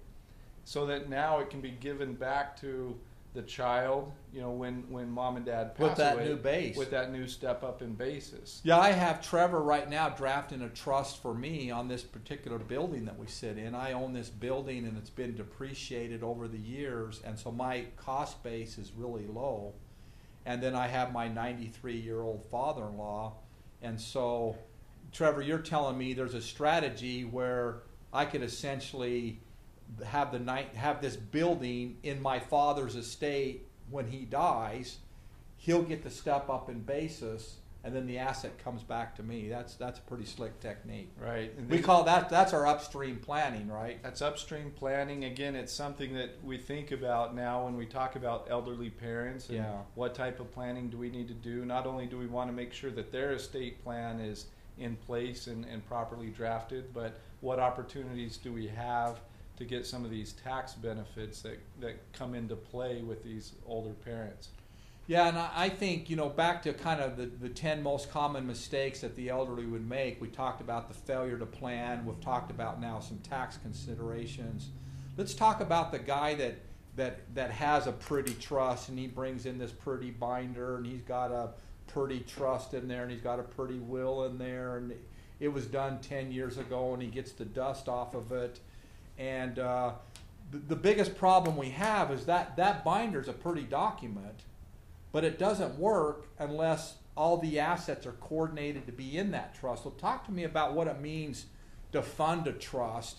so 0.64 0.86
that 0.86 1.10
now 1.10 1.40
it 1.40 1.50
can 1.50 1.60
be 1.60 1.72
given 1.72 2.14
back 2.14 2.56
to 2.62 2.96
the 3.38 3.44
child. 3.44 4.12
You 4.34 4.42
know, 4.42 4.52
when 4.52 4.84
when 4.90 5.10
mom 5.10 5.38
and 5.38 5.46
dad 5.46 5.76
pass 5.76 5.90
with 5.90 5.98
that 5.98 6.16
away, 6.16 6.26
new 6.26 6.36
base. 6.36 6.76
with 6.76 6.92
that 6.92 7.12
new 7.12 7.28
step 7.28 7.64
up 7.64 7.82
in 7.82 7.94
basis. 7.94 8.60
Yeah, 8.64 8.80
I 8.80 8.92
have 8.92 9.22
Trevor 9.22 9.62
right 9.62 9.90
now 9.90 10.10
drafting 10.10 10.64
a 10.64 10.70
trust 10.70 11.22
for 11.22 11.34
me 11.34 11.72
on 11.72 11.88
this 11.88 12.04
particular 12.04 12.58
building 12.58 13.06
that 13.06 13.18
we 13.18 13.28
sit 13.28 13.58
in. 13.58 13.76
I 13.76 13.94
own 13.94 14.14
this 14.14 14.30
building 14.30 14.86
and 14.86 14.98
it's 14.98 15.12
been 15.12 15.36
depreciated 15.36 16.24
over 16.24 16.48
the 16.48 16.58
years, 16.58 17.22
and 17.24 17.40
so 17.40 17.52
my 17.52 17.86
cost 17.96 18.44
base 18.44 18.78
is 18.78 18.92
really 18.98 19.28
low. 19.28 19.74
And 20.46 20.62
then 20.62 20.76
I 20.76 20.88
have 20.88 21.14
my 21.14 21.28
93 21.28 21.98
year 21.98 22.22
old 22.22 22.44
father 22.46 22.86
in 22.88 22.98
law. 22.98 23.34
And 23.82 24.02
so, 24.02 24.58
Trevor, 25.12 25.42
you're 25.42 25.60
telling 25.60 25.98
me 25.98 26.14
there's 26.14 26.34
a 26.34 26.42
strategy 26.42 27.24
where 27.24 27.84
I 28.12 28.26
could 28.26 28.42
essentially 28.42 29.42
have 30.06 30.32
the 30.32 30.40
night 30.40 30.76
have 30.76 31.02
this 31.02 31.16
building 31.16 31.98
in 32.04 32.22
my 32.22 32.40
father's 32.40 32.96
estate 32.96 33.66
when 33.90 34.08
he 34.08 34.20
dies 34.26 34.98
he'll 35.58 35.82
get 35.84 36.04
the 36.04 36.10
step 36.10 36.50
up 36.50 36.70
in 36.70 36.80
basis 36.82 37.56
and 37.84 37.96
then 37.96 38.06
the 38.06 38.18
asset 38.18 38.58
comes 38.64 38.84
back 38.84 39.16
to 39.16 39.24
me 39.24 39.48
that's 39.48 39.76
that's 39.76 39.98
a 40.00 40.02
pretty 40.04 40.26
slick 40.26 40.60
technique 40.60 41.10
Right. 41.20 41.54
And 41.58 41.70
we 41.70 41.80
call 41.80 42.04
that 42.04 42.28
that's 42.30 42.54
our 42.54 42.68
upstream 42.68 43.18
planning 43.18 43.70
right 43.70 44.02
That's 44.04 44.22
upstream 44.22 44.72
planning. 44.76 45.24
Again, 45.24 45.56
it's 45.56 45.72
something 45.74 46.14
that 46.16 46.32
we 46.44 46.58
think 46.58 46.92
about 46.92 47.34
now 47.34 47.64
when 47.66 47.78
we 47.78 47.86
talk 47.86 48.16
about 48.16 48.48
elderly 48.50 48.90
parents 48.90 49.48
and 49.50 49.60
Yeah. 49.60 49.78
what 49.96 50.14
type 50.16 50.40
of 50.40 50.52
planning 50.52 50.90
do 50.90 50.98
we 50.98 51.10
need 51.10 51.28
to 51.30 51.34
do. 51.34 51.66
Not 51.66 51.88
only 51.88 52.06
do 52.08 52.18
we 52.18 52.28
want 52.28 52.50
to 52.50 52.54
make 52.54 52.74
sure 52.74 52.92
that 52.92 53.12
their 53.12 53.32
estate 53.32 53.82
plan 53.84 54.20
is 54.20 54.48
in 54.78 54.96
place 54.98 55.48
and, 55.48 55.66
and 55.66 55.84
properly 55.88 56.28
drafted, 56.28 56.94
but 56.94 57.20
what 57.42 57.58
opportunities 57.60 58.38
do 58.38 58.52
we 58.54 58.68
have 58.68 59.22
to 59.58 59.66
get 59.66 59.86
some 59.86 60.06
of 60.06 60.12
these 60.12 60.34
tax 60.34 60.74
benefits 60.74 61.42
that, 61.42 61.60
that 61.80 61.96
come 62.14 62.36
into 62.36 62.56
play 62.56 63.02
with 63.02 63.24
these 63.24 63.54
older 63.66 63.94
parents? 63.94 64.50
yeah 65.08 65.30
and 65.30 65.38
I, 65.38 65.70
think 65.70 66.10
you 66.10 66.16
know 66.16 66.30
back 66.30 66.62
to 66.64 66.74
kind 66.74 67.02
of 67.02 67.18
the, 67.18 67.26
the 67.26 67.50
10 67.50 67.82
most 67.82 68.12
common 68.12 68.46
mistakes 68.46 69.02
that 69.02 69.16
the 69.16 69.30
elderly 69.30 69.66
would 69.66 69.88
make 69.88 70.22
we 70.22 70.28
talked 70.28 70.62
about 70.62 70.90
the 70.90 70.94
failure 70.94 71.38
to 71.38 71.46
plan 71.46 72.06
we've 72.06 72.20
talked 72.22 72.52
about 72.52 72.80
now 72.80 73.00
some 73.00 73.18
tax 73.20 73.58
considerations 73.58 74.70
let's 75.16 75.34
talk 75.34 75.62
about 75.62 75.92
the 75.92 76.00
guy 76.00 76.36
that 76.36 76.56
that 76.96 77.20
that 77.34 77.52
has 77.52 77.88
a 77.88 77.92
pretty 77.92 78.34
trust 78.36 78.90
and 78.90 79.00
he 79.00 79.08
brings 79.08 79.46
in 79.46 79.58
this 79.58 79.72
pretty 79.72 80.12
binder 80.12 80.78
and 80.78 80.86
he's 80.86 81.02
got 81.02 81.32
a 81.32 81.50
pretty 81.88 82.20
trust 82.20 82.74
in 82.74 82.88
there 82.88 83.04
and 83.04 83.12
he's 83.12 83.22
got 83.22 83.40
a 83.40 83.44
pretty 83.44 83.80
will 83.80 84.26
in 84.26 84.38
there 84.38 84.78
and 84.78 84.94
it 85.40 85.48
was 85.48 85.66
done 85.68 86.00
10 86.02 86.32
years 86.32 86.58
ago 86.58 86.94
and 86.94 87.02
he 87.02 87.08
gets 87.08 87.32
the 87.32 87.46
dust 87.46 87.88
off 87.88 88.14
of 88.14 88.32
it 88.32 88.60
and 89.18 89.60
uh, 89.60 89.92
the, 90.52 90.58
the 90.58 90.76
biggest 90.76 91.18
problem 91.18 91.58
we 91.58 91.70
have 91.70 92.12
is 92.12 92.26
that 92.26 92.56
that 92.58 92.84
binder 92.84 93.20
is 93.20 93.28
a 93.28 93.34
pretty 93.34 93.64
document 93.64 94.44
but 95.12 95.24
it 95.24 95.40
doesn't 95.40 95.78
work 95.80 96.28
unless 96.40 96.96
all 97.16 97.38
the 97.38 97.60
assets 97.60 98.06
are 98.06 98.12
coordinated 98.14 98.86
to 98.86 98.92
be 98.92 99.18
in 99.18 99.32
that 99.32 99.56
trust. 99.56 99.84
So 99.84 99.90
talk 99.90 100.26
to 100.28 100.32
me 100.32 100.44
about 100.44 100.74
what 100.74 100.88
it 100.88 101.02
means 101.02 101.48
to 101.92 102.02
fund 102.02 102.48
a 102.48 102.54
trust. 102.54 103.18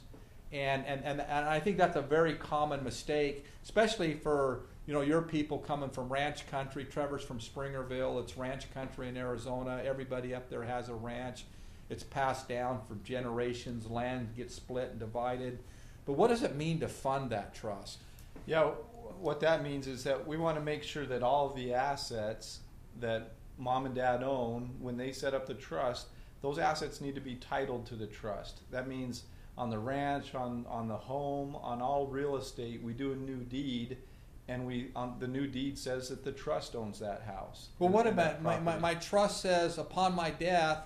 And, 0.52 0.86
and, 0.86 1.02
and, 1.04 1.20
and 1.20 1.48
I 1.48 1.58
think 1.60 1.76
that's 1.76 1.96
a 1.96 2.02
very 2.02 2.34
common 2.34 2.84
mistake, 2.84 3.44
especially 3.64 4.14
for 4.14 4.60
you 4.86 4.94
know 4.94 5.02
your 5.02 5.20
people 5.20 5.58
coming 5.58 5.90
from 5.90 6.08
ranch 6.08 6.48
country. 6.50 6.84
Trevor's 6.84 7.22
from 7.22 7.40
Springerville. 7.40 8.22
It's 8.22 8.38
ranch 8.38 8.72
country 8.72 9.08
in 9.08 9.16
Arizona. 9.16 9.82
Everybody 9.84 10.34
up 10.34 10.48
there 10.48 10.62
has 10.62 10.88
a 10.88 10.94
ranch. 10.94 11.44
It's 11.90 12.04
passed 12.04 12.48
down 12.48 12.80
for 12.86 12.94
generations. 13.04 13.90
Land 13.90 14.36
gets 14.36 14.54
split 14.54 14.90
and 14.90 15.00
divided. 15.00 15.58
But 16.08 16.16
what 16.16 16.28
does 16.28 16.42
it 16.42 16.56
mean 16.56 16.80
to 16.80 16.88
fund 16.88 17.28
that 17.30 17.54
trust? 17.54 17.98
Yeah, 18.46 18.70
what 19.20 19.40
that 19.40 19.62
means 19.62 19.86
is 19.86 20.04
that 20.04 20.26
we 20.26 20.38
want 20.38 20.56
to 20.56 20.64
make 20.64 20.82
sure 20.82 21.04
that 21.04 21.22
all 21.22 21.50
of 21.50 21.54
the 21.54 21.74
assets 21.74 22.60
that 22.98 23.32
mom 23.58 23.84
and 23.84 23.94
dad 23.94 24.22
own, 24.22 24.70
when 24.80 24.96
they 24.96 25.12
set 25.12 25.34
up 25.34 25.46
the 25.46 25.52
trust, 25.52 26.06
those 26.40 26.58
assets 26.58 27.02
need 27.02 27.14
to 27.16 27.20
be 27.20 27.34
titled 27.34 27.84
to 27.88 27.94
the 27.94 28.06
trust. 28.06 28.62
That 28.70 28.88
means 28.88 29.24
on 29.58 29.68
the 29.68 29.78
ranch, 29.78 30.34
on, 30.34 30.64
on 30.70 30.88
the 30.88 30.96
home, 30.96 31.54
on 31.56 31.82
all 31.82 32.06
real 32.06 32.38
estate, 32.38 32.82
we 32.82 32.94
do 32.94 33.12
a 33.12 33.16
new 33.16 33.40
deed, 33.40 33.98
and 34.48 34.66
we 34.66 34.90
on 34.96 35.16
the 35.18 35.28
new 35.28 35.46
deed 35.46 35.76
says 35.76 36.08
that 36.08 36.24
the 36.24 36.32
trust 36.32 36.74
owns 36.74 36.98
that 37.00 37.20
house. 37.20 37.68
Well, 37.78 37.90
what 37.90 38.06
about 38.06 38.40
my, 38.42 38.58
my, 38.60 38.78
my 38.78 38.94
trust 38.94 39.42
says 39.42 39.76
upon 39.76 40.14
my 40.14 40.30
death, 40.30 40.78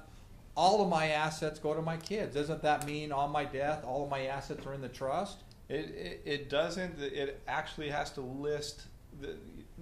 all 0.56 0.82
of 0.82 0.88
my 0.88 1.08
assets 1.08 1.58
go 1.58 1.74
to 1.74 1.82
my 1.82 1.96
kids. 1.96 2.34
Doesn't 2.34 2.62
that 2.62 2.86
mean 2.86 3.12
on 3.12 3.30
my 3.32 3.44
death, 3.44 3.84
all 3.84 4.04
of 4.04 4.10
my 4.10 4.26
assets 4.26 4.66
are 4.66 4.74
in 4.74 4.80
the 4.82 4.88
trust? 4.88 5.44
It, 5.68 5.90
it, 5.90 6.22
it 6.24 6.50
doesn't. 6.50 7.00
It 7.00 7.40
actually 7.48 7.88
has 7.90 8.10
to 8.12 8.20
list 8.20 8.82
the 9.20 9.36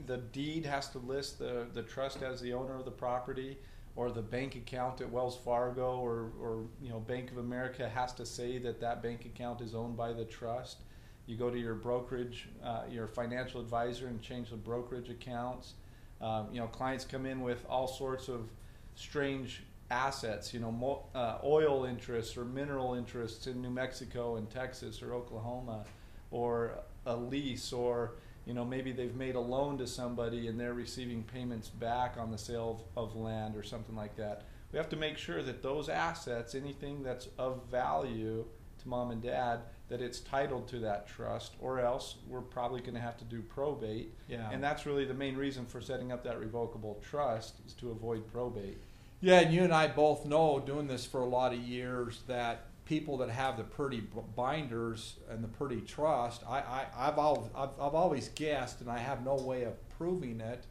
the 0.07 0.19
deed 0.19 0.65
has 0.67 0.89
to 0.91 0.99
list 0.99 1.39
the 1.39 1.67
the 1.75 1.83
trust 1.83 2.23
as 2.23 2.41
the 2.41 2.53
owner 2.53 2.77
of 2.77 2.85
the 2.85 2.91
property. 2.91 3.59
or 3.97 4.11
the 4.11 4.23
bank 4.23 4.55
account 4.55 5.01
at 5.01 5.11
Wells 5.11 5.37
Fargo 5.45 5.99
or, 5.99 6.31
or 6.41 6.65
you 6.81 6.91
know 6.91 7.01
Bank 7.01 7.31
of 7.33 7.39
America 7.39 7.89
has 7.89 8.13
to 8.15 8.25
say 8.25 8.59
that 8.59 8.81
that 8.81 9.03
bank 9.03 9.25
account 9.25 9.61
is 9.61 9.75
owned 9.75 9.97
by 9.97 10.13
the 10.13 10.25
trust. 10.25 10.79
You 11.27 11.37
go 11.37 11.51
to 11.51 11.59
your 11.59 11.75
brokerage, 11.75 12.49
uh, 12.65 12.83
your 12.91 13.07
financial 13.07 13.61
advisor, 13.61 14.07
and 14.07 14.21
change 14.23 14.51
the 14.51 14.57
brokerage 14.57 15.11
accounts. 15.11 15.75
Um, 16.21 16.49
you 16.53 16.61
know, 16.61 16.67
clients 16.67 17.05
come 17.05 17.27
in 17.27 17.41
with 17.41 17.65
all 17.69 17.87
sorts 17.89 18.29
of 18.29 18.49
strange 18.95 19.63
assets. 19.91 20.55
You 20.55 20.61
know, 20.61 20.73
mo- 20.73 21.05
uh, 21.15 21.39
oil 21.45 21.85
interests 21.85 22.37
or 22.37 22.45
mineral 22.45 22.95
interests 22.95 23.47
in 23.47 23.61
New 23.61 23.71
Mexico 23.71 24.37
and 24.37 24.49
Texas 24.51 25.03
or 25.03 25.15
Oklahoma, 25.15 25.85
or 26.31 26.81
a 27.07 27.17
lease 27.17 27.73
or 27.73 28.13
you 28.47 28.55
know 28.55 28.65
maybe 28.65 28.93
they've 28.93 29.17
made 29.17 29.35
a 29.35 29.41
loan 29.41 29.79
to 29.79 29.87
somebody 29.87 30.49
and 30.49 30.59
they're 30.59 30.75
receiving 30.75 31.23
payments 31.23 31.69
back 31.69 32.17
on 32.19 32.31
the 32.31 32.39
sale 32.39 32.85
of, 32.97 33.11
of, 33.11 33.17
land 33.17 33.57
or 33.57 33.63
something 33.63 33.97
like 33.97 34.17
that 34.17 34.45
we 34.73 34.77
have 34.77 34.89
to 34.89 34.97
make 34.97 35.17
sure 35.17 35.43
that 35.43 35.63
those 35.63 35.89
assets 35.89 36.55
anything 36.55 37.03
that's 37.03 37.29
of 37.39 37.63
value 37.71 38.45
to 38.79 38.89
mom 38.89 39.11
and 39.11 39.23
dad 39.23 39.61
that 39.89 40.01
it's 40.01 40.21
titled 40.21 40.69
to 40.69 40.79
that 40.79 41.07
trust 41.07 41.55
or 41.61 41.81
else 41.81 42.17
we're 42.29 42.41
probably 42.41 42.81
going 42.81 42.95
to 42.95 43.01
have 43.01 43.17
to 43.17 43.25
do 43.25 43.43
probate 43.43 44.15
Yeah. 44.29 44.49
and 44.51 44.63
that's 44.63 44.87
really 44.87 45.05
the 45.05 45.15
main 45.15 45.37
reason 45.37 45.67
for 45.67 45.81
setting 45.81 46.13
up 46.13 46.23
that 46.25 46.39
revocable 46.39 47.01
trust 47.03 47.55
is 47.67 47.73
to 47.75 47.91
avoid 47.91 48.31
probate 48.33 48.79
Yeah, 49.21 49.41
and 49.41 49.53
you 49.53 49.65
and 49.65 49.73
I 49.73 49.87
both 49.87 50.25
know, 50.25 50.61
doing 50.61 50.87
this 50.87 51.05
for 51.05 51.21
a 51.21 51.27
lot 51.27 51.53
of 51.53 51.59
years, 51.59 52.23
that 52.27 52.65
people 52.87 53.19
that 53.19 53.29
have 53.29 53.59
the 53.59 53.65
pretty 53.65 54.03
binders 54.35 55.17
and 55.29 55.45
the 55.45 55.49
pretty 55.49 55.83
trust, 55.83 56.43
I, 56.49 56.61
I, 56.61 56.87
I've, 56.97 57.19
al- 57.19 57.51
I've, 57.55 57.69
I've 57.81 57.95
always 57.95 58.31
guessed, 58.31 58.81
and 58.81 58.91
I 58.91 58.99
have 58.99 59.23
no 59.25 59.35
way 59.35 59.65
of 59.65 59.75
proving 59.99 60.41
it, 60.41 60.65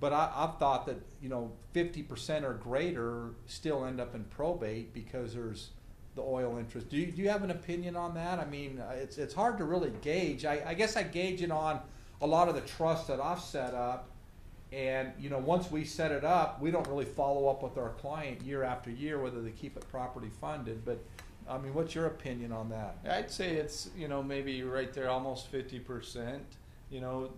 but 0.00 0.12
I, 0.12 0.32
I've 0.34 0.58
thought 0.58 0.84
that, 0.86 0.96
you 1.22 1.28
know, 1.28 1.52
50% 1.74 2.42
or 2.42 2.54
greater 2.54 3.30
still 3.46 3.84
end 3.84 4.00
up 4.00 4.16
in 4.16 4.24
probate 4.24 4.92
because 4.92 5.32
there's 5.32 5.70
the 6.16 6.22
oil 6.22 6.58
interest. 6.58 6.88
Do 6.88 6.96
you, 6.96 7.06
do 7.06 7.22
you 7.22 7.28
have 7.28 7.44
an 7.44 7.52
opinion 7.52 7.94
on 7.94 8.14
that? 8.14 8.40
I 8.40 8.46
mean, 8.46 8.80
uh, 8.80 8.94
it's, 8.94 9.16
it's 9.16 9.32
hard 9.32 9.58
to 9.58 9.64
really 9.64 9.92
gauge. 10.02 10.44
I, 10.44 10.60
I 10.66 10.74
guess 10.74 10.96
I 10.96 11.04
gauge 11.04 11.40
it 11.40 11.52
on 11.52 11.80
a 12.20 12.26
lot 12.26 12.48
of 12.48 12.56
the 12.56 12.62
trusts 12.62 13.06
that 13.06 13.20
I've 13.20 13.40
set 13.40 13.74
up. 13.74 14.09
And 14.72 15.12
you 15.18 15.30
know, 15.30 15.38
once 15.38 15.70
we 15.70 15.84
set 15.84 16.12
it 16.12 16.24
up, 16.24 16.60
we 16.60 16.70
don't 16.70 16.86
really 16.86 17.04
follow 17.04 17.48
up 17.48 17.62
with 17.62 17.76
our 17.76 17.90
client 17.90 18.42
year 18.42 18.62
after 18.62 18.90
year 18.90 19.20
whether 19.20 19.40
they 19.40 19.50
keep 19.50 19.76
it 19.76 19.88
properly 19.90 20.30
funded. 20.40 20.84
But 20.84 21.02
I 21.48 21.58
mean, 21.58 21.74
what's 21.74 21.94
your 21.94 22.06
opinion 22.06 22.52
on 22.52 22.68
that? 22.68 22.98
I'd 23.08 23.30
say 23.30 23.56
it's 23.56 23.90
you 23.96 24.06
know 24.06 24.22
maybe 24.22 24.62
right 24.62 24.92
there 24.92 25.10
almost 25.10 25.48
fifty 25.48 25.80
percent. 25.80 26.44
You 26.88 27.00
know, 27.00 27.30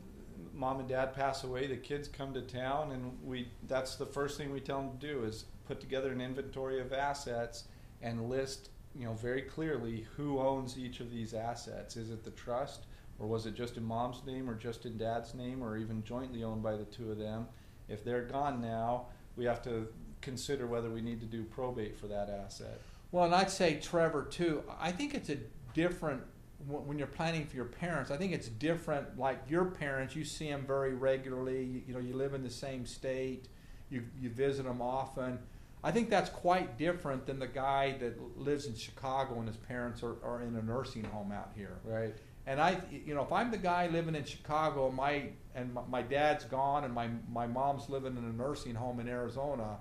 mom 0.55 0.81
and 0.81 0.89
dad 0.89 1.15
pass 1.15 1.45
away, 1.45 1.67
the 1.67 1.77
kids 1.77 2.09
come 2.09 2.35
to 2.35 2.43
town, 2.43 2.93
and 2.93 3.19
we 3.25 3.49
that's 3.67 3.97
the 3.97 4.07
first 4.07 4.37
thing 4.37 4.53
we 4.53 4.61
tell 4.61 4.83
them 4.83 4.99
to 4.99 5.07
do 5.07 5.25
is 5.25 5.45
put 5.67 5.81
together 5.81 6.13
an 6.13 6.21
inventory 6.21 6.81
of 6.81 6.93
assets 6.93 7.65
and 8.03 8.29
list 8.29 8.71
you 8.99 9.07
know 9.07 9.15
very 9.15 9.43
clearly 9.43 10.07
who 10.17 10.39
owns 10.39 10.79
each 10.79 11.01
of 11.01 11.11
these 11.11 11.33
assets. 11.33 11.97
Is 11.97 12.11
it 12.11 12.25
the 12.25 12.31
trust? 12.33 12.87
Or 13.23 13.29
was 13.29 13.47
it 13.47 13.55
just 13.55 13.77
in 13.77 13.85
mom's 13.85 14.21
name, 14.27 14.51
or 14.51 14.55
just 14.55 14.85
in 14.85 14.99
dad's 14.99 15.33
name, 15.33 15.63
or 15.63 15.77
even 15.77 16.03
jointly 16.03 16.43
owned 16.43 16.61
by 16.61 16.77
the 16.77 16.85
two 16.85 17.13
of 17.13 17.19
them? 17.19 17.47
If 17.89 18.05
they're 18.05 18.25
gone 18.25 18.61
now, 18.61 19.07
we 19.37 19.45
have 19.45 19.63
to 19.63 19.87
consider 20.21 20.67
whether 20.67 20.91
we 20.91 21.01
need 21.03 21.21
to 21.21 21.27
do 21.27 21.45
probate 21.45 21.97
for 21.97 22.09
that 22.09 22.29
asset. 22.29 22.81
Well, 23.13 23.25
and 23.25 23.35
I'd 23.35 23.51
say 23.51 23.79
Trevor 23.81 24.25
too. 24.25 24.65
I 24.81 24.91
think 24.91 25.15
it's 25.15 25.29
a 25.29 25.37
different 25.73 26.23
when 26.67 26.99
you're 26.99 27.07
planning 27.07 27.47
for 27.47 27.55
your 27.55 27.67
parents. 27.67 28.11
I 28.11 28.17
think 28.17 28.33
it's 28.33 28.49
different. 28.49 29.17
Like 29.17 29.39
your 29.49 29.67
parents, 29.67 30.17
you 30.17 30.25
see 30.25 30.49
them 30.49 30.65
very 30.67 30.95
regularly. 30.95 31.63
You, 31.65 31.83
you 31.87 31.95
know, 31.95 32.01
you 32.01 32.15
live 32.15 32.35
in 32.35 32.43
the 32.43 32.51
same 32.51 32.85
state. 32.87 33.47
You 33.89 34.03
you 34.21 34.31
visit 34.31 34.65
them 34.65 34.83
often. 34.83 35.39
I 35.85 35.93
think 35.93 36.11
that's 36.11 36.31
quite 36.31 36.77
different 36.77 37.27
than 37.27 37.39
the 37.39 37.47
guy 37.47 37.97
that 37.99 38.17
lives 38.37 38.67
in 38.67 38.75
Chicago 38.75 39.39
and 39.39 39.49
his 39.49 39.57
parents 39.57 40.03
are, 40.03 40.17
are 40.25 40.43
in 40.43 40.55
a 40.57 40.63
nursing 40.63 41.05
home 41.05 41.33
out 41.33 41.51
here. 41.57 41.79
Right. 41.85 42.15
And 42.47 42.61
I, 42.61 42.81
you 42.91 43.15
know, 43.15 43.23
if 43.23 43.33
I'm 43.33 43.51
the 43.51 43.59
guy 43.59 43.87
living 43.87 44.15
in 44.15 44.25
Chicago, 44.25 44.91
my 44.91 45.29
and 45.55 45.77
my, 45.89 46.03
dad's 46.03 46.45
gone, 46.45 46.85
and 46.85 46.93
my 46.93 47.09
my 47.31 47.47
mom's 47.47 47.89
living 47.89 48.17
in 48.17 48.25
a 48.25 48.33
nursing 48.33 48.75
home 48.75 48.99
in 48.99 49.09
Arizona, 49.09 49.79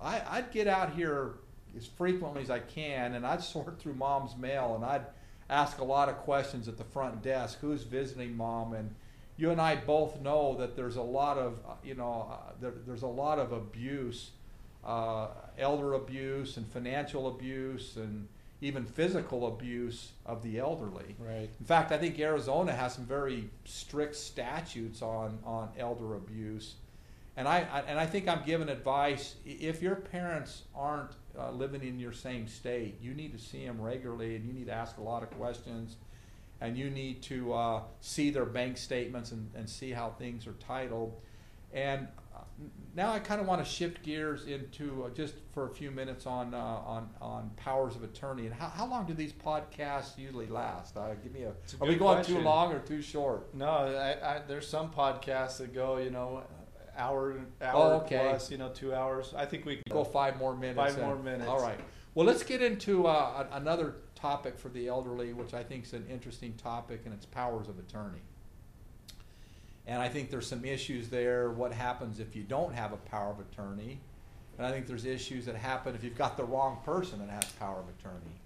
I, 0.00 0.20
I'd 0.28 0.50
get 0.50 0.66
out 0.66 0.94
here 0.94 1.34
as 1.76 1.86
frequently 1.86 2.42
as 2.42 2.50
I 2.50 2.58
can, 2.58 3.14
and 3.14 3.26
I'd 3.26 3.42
sort 3.54 3.78
through 3.78 3.94
mom's 3.94 4.36
mail, 4.36 4.74
and 4.74 4.84
I'd 4.84 5.06
ask 5.48 5.78
a 5.78 5.84
lot 5.84 6.08
of 6.08 6.16
questions 6.18 6.68
at 6.68 6.76
the 6.76 6.84
front 6.84 7.22
desk. 7.22 7.58
Who's 7.60 7.82
visiting 7.82 8.36
mom? 8.36 8.74
And 8.74 8.94
you 9.36 9.50
and 9.50 9.60
I 9.60 9.76
both 9.76 10.20
know 10.20 10.56
that 10.56 10.76
there's 10.76 10.96
a 10.96 11.02
lot 11.02 11.38
of, 11.38 11.58
uh, 11.66 11.74
you 11.84 11.94
know, 11.94 12.28
uh, 12.30 12.52
there, 12.60 12.74
there's 12.86 13.02
a 13.02 13.08
lot 13.08 13.38
of 13.38 13.52
abuse, 13.52 14.30
uh, 14.84 15.28
elder 15.58 15.94
abuse, 15.94 16.56
and 16.56 16.66
financial 16.66 17.28
abuse, 17.28 17.96
and 17.96 18.28
even 18.60 18.84
physical 18.84 19.46
abuse 19.46 20.12
of 20.24 20.42
the 20.42 20.58
elderly. 20.58 21.14
Right. 21.18 21.48
In 21.60 21.66
fact, 21.66 21.92
I 21.92 21.98
think 21.98 22.18
Arizona 22.18 22.72
has 22.72 22.94
some 22.94 23.04
very 23.04 23.50
strict 23.64 24.16
statutes 24.16 25.02
on, 25.02 25.38
on 25.44 25.68
elder 25.78 26.14
abuse. 26.14 26.74
And 27.36 27.46
I, 27.46 27.66
I 27.70 27.80
and 27.82 28.00
I 28.00 28.06
think 28.06 28.28
I'm 28.28 28.42
giving 28.46 28.70
advice. 28.70 29.34
If 29.44 29.82
your 29.82 29.96
parents 29.96 30.62
aren't 30.74 31.10
uh, 31.38 31.50
living 31.50 31.82
in 31.82 32.00
your 32.00 32.12
same 32.12 32.48
state, 32.48 32.98
you 33.02 33.12
need 33.12 33.32
to 33.32 33.38
see 33.38 33.66
them 33.66 33.78
regularly, 33.80 34.36
and 34.36 34.46
you 34.46 34.54
need 34.54 34.66
to 34.66 34.72
ask 34.72 34.96
a 34.96 35.02
lot 35.02 35.22
of 35.22 35.30
questions, 35.32 35.96
and 36.62 36.78
you 36.78 36.88
need 36.88 37.20
to 37.24 37.52
uh, 37.52 37.82
see 38.00 38.30
their 38.30 38.46
bank 38.46 38.78
statements 38.78 39.32
and, 39.32 39.50
and 39.54 39.68
see 39.68 39.90
how 39.90 40.10
things 40.18 40.46
are 40.46 40.54
titled. 40.54 41.14
And 41.74 42.08
now 42.94 43.12
I 43.12 43.18
kind 43.18 43.40
of 43.40 43.46
want 43.46 43.62
to 43.62 43.70
shift 43.70 44.02
gears 44.02 44.46
into 44.46 45.04
uh, 45.04 45.10
just 45.10 45.34
for 45.52 45.66
a 45.66 45.70
few 45.70 45.90
minutes 45.90 46.26
on 46.26 46.54
uh, 46.54 46.58
on 46.58 47.10
on 47.20 47.50
powers 47.56 47.94
of 47.94 48.02
attorney 48.02 48.46
and 48.46 48.54
how, 48.54 48.68
how 48.68 48.86
long 48.86 49.06
do 49.06 49.12
these 49.12 49.32
podcasts 49.32 50.16
usually 50.16 50.46
last? 50.46 50.96
Uh, 50.96 51.14
give 51.22 51.32
me 51.32 51.42
a. 51.42 51.50
A 51.50 51.84
Are 51.84 51.86
we 51.88 51.96
going 51.96 52.24
too 52.24 52.38
long 52.38 52.72
or 52.72 52.78
too 52.80 53.02
short? 53.02 53.54
No, 53.54 53.68
I, 53.68 54.36
I, 54.36 54.40
there's 54.48 54.66
some 54.66 54.90
podcasts 54.90 55.58
that 55.58 55.74
go, 55.74 55.98
you 55.98 56.10
know, 56.10 56.42
hour, 56.96 57.40
hour 57.60 57.94
Oh, 57.94 57.96
okay. 58.04 58.28
plus, 58.30 58.50
you 58.50 58.58
know, 58.58 58.70
two 58.70 58.94
hours. 58.94 59.34
I 59.36 59.44
think 59.44 59.66
we 59.66 59.74
can 59.74 59.82
Go 59.90 60.04
five 60.04 60.38
more 60.38 60.56
minutes. 60.56 60.94
Five 60.94 60.98
more 60.98 61.16
minutes. 61.16 61.48
All 61.48 61.60
right. 61.60 61.78
Well, 62.14 62.26
let's 62.26 62.42
get 62.42 62.62
into 62.62 63.06
uh, 63.06 63.46
another 63.52 63.96
topic 64.14 64.58
for 64.58 64.70
the 64.70 64.88
elderly, 64.88 65.34
which 65.34 65.52
I 65.52 65.62
think 65.62 65.84
is 65.84 65.92
an 65.92 66.06
interesting 66.10 66.54
topic, 66.54 67.02
and 67.04 67.12
it's 67.12 67.26
powers 67.26 67.68
of 67.68 67.78
attorney. 67.78 68.22
And 69.86 70.02
I 70.02 70.08
think 70.08 70.30
there's 70.30 70.46
some 70.46 70.64
issues 70.64 71.08
there. 71.08 71.50
What 71.50 71.72
happens 71.72 72.18
if 72.18 72.34
you 72.34 72.42
don't 72.42 72.74
have 72.74 72.92
a 72.92 72.96
power 72.96 73.30
of 73.30 73.40
attorney? 73.40 74.00
And 74.58 74.66
I 74.66 74.72
think 74.72 74.86
there's 74.86 75.04
issues 75.04 75.46
that 75.46 75.54
happen 75.54 75.94
if 75.94 76.02
you've 76.02 76.16
got 76.16 76.36
the 76.36 76.44
wrong 76.44 76.78
person 76.84 77.18
that 77.20 77.28
has 77.28 77.44
power 77.52 77.78
of 77.78 77.88
attorney. 77.88 78.40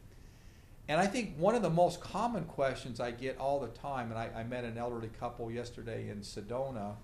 And 0.88 1.00
I 1.00 1.06
think 1.06 1.36
one 1.36 1.54
of 1.54 1.62
the 1.62 1.70
most 1.70 2.00
common 2.00 2.44
questions 2.44 2.98
I 2.98 3.12
get 3.12 3.38
all 3.38 3.60
the 3.60 3.68
time, 3.68 4.10
and 4.10 4.18
I, 4.18 4.28
I 4.34 4.42
met 4.42 4.64
an 4.64 4.76
elderly 4.76 5.10
couple 5.20 5.50
yesterday 5.50 6.10
in 6.10 6.20
Sedona. 6.20 6.94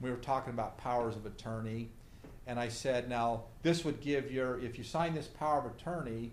We 0.00 0.10
were 0.10 0.16
talking 0.16 0.52
about 0.52 0.76
powers 0.76 1.16
of 1.16 1.24
attorney, 1.24 1.88
and 2.46 2.60
I 2.60 2.68
said, 2.68 3.08
now 3.08 3.44
this 3.62 3.84
would 3.84 4.00
give 4.00 4.30
your, 4.30 4.60
if 4.60 4.76
you 4.76 4.84
sign 4.84 5.14
this 5.14 5.28
power 5.28 5.60
of 5.60 5.66
attorney, 5.66 6.32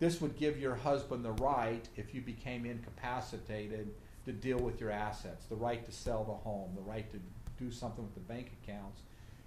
this 0.00 0.20
would 0.20 0.36
give 0.36 0.58
your 0.58 0.74
husband 0.74 1.24
the 1.24 1.32
right, 1.32 1.86
if 1.96 2.14
you 2.14 2.20
became 2.20 2.66
incapacitated, 2.66 3.90
to 4.24 4.32
deal 4.32 4.58
with 4.58 4.80
your 4.80 4.90
assets, 4.90 5.46
the 5.46 5.56
right 5.56 5.84
to 5.84 5.92
sell 5.92 6.24
the 6.24 6.32
home, 6.32 6.72
the 6.74 6.82
right 6.82 7.10
to 7.10 7.18
do 7.62 7.70
something 7.70 8.04
with 8.04 8.14
the 8.14 8.20
bank 8.20 8.52
accounts. 8.62 9.02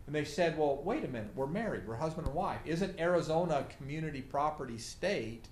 And 0.05 0.15
they 0.15 0.25
said, 0.25 0.57
well, 0.57 0.81
wait 0.83 1.03
a 1.03 1.07
minute, 1.07 1.31
we're 1.35 1.47
married, 1.47 1.87
we're 1.87 1.95
husband 1.95 2.27
and 2.27 2.35
wife. 2.35 2.59
Isn't 2.65 2.99
Arizona 2.99 3.65
a 3.67 3.73
community 3.75 4.21
property 4.21 4.77
state? 4.77 5.47